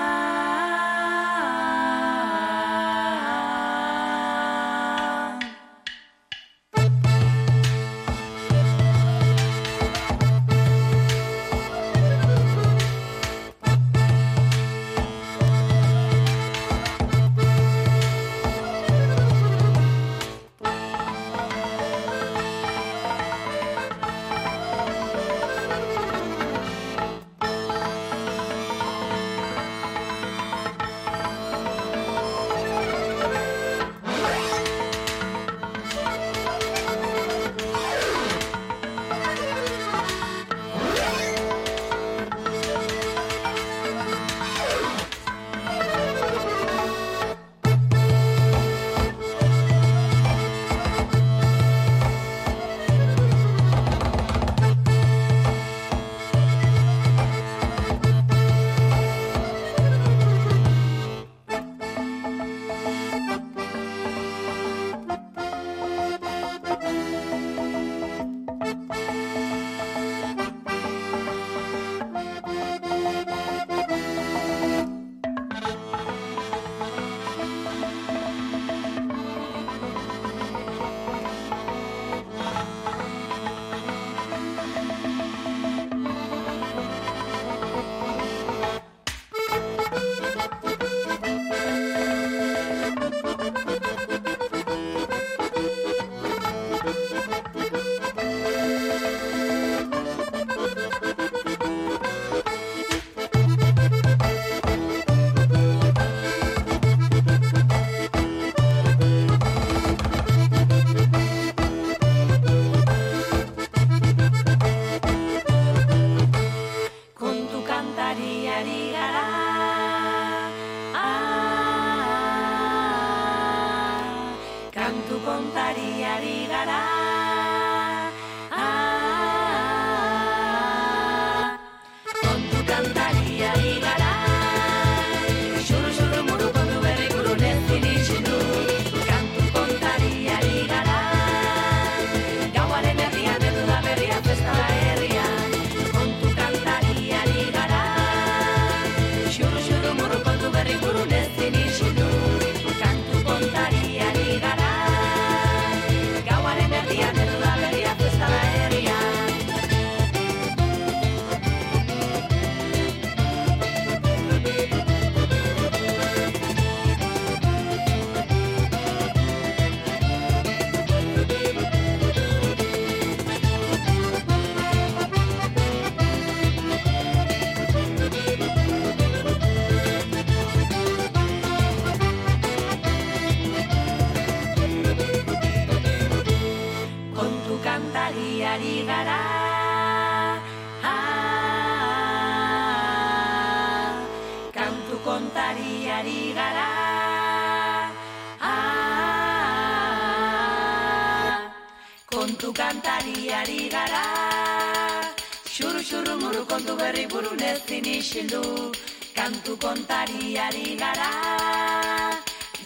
[209.65, 211.09] Kontariari gara.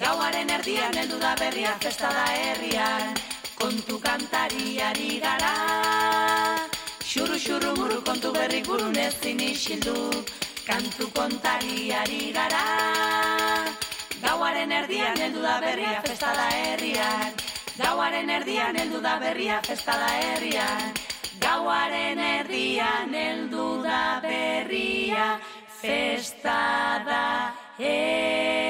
[0.02, 3.14] Gauaren erdian heldu da berria festa da herrian.
[3.56, 5.54] Kontu kantariari gara.
[7.12, 9.96] Xuru xuru muru kontu berri burun ezin isildu.
[10.68, 12.66] Kantu kontariari gara.
[14.26, 17.32] Gauaren erdian heldu da berria festa da herrian.
[17.80, 20.92] Gauaren erdian heldu da berria festa da herrian.
[21.48, 25.40] Gauaren erdian heldu da berria
[25.82, 27.54] festada.
[27.80, 28.69] Eh.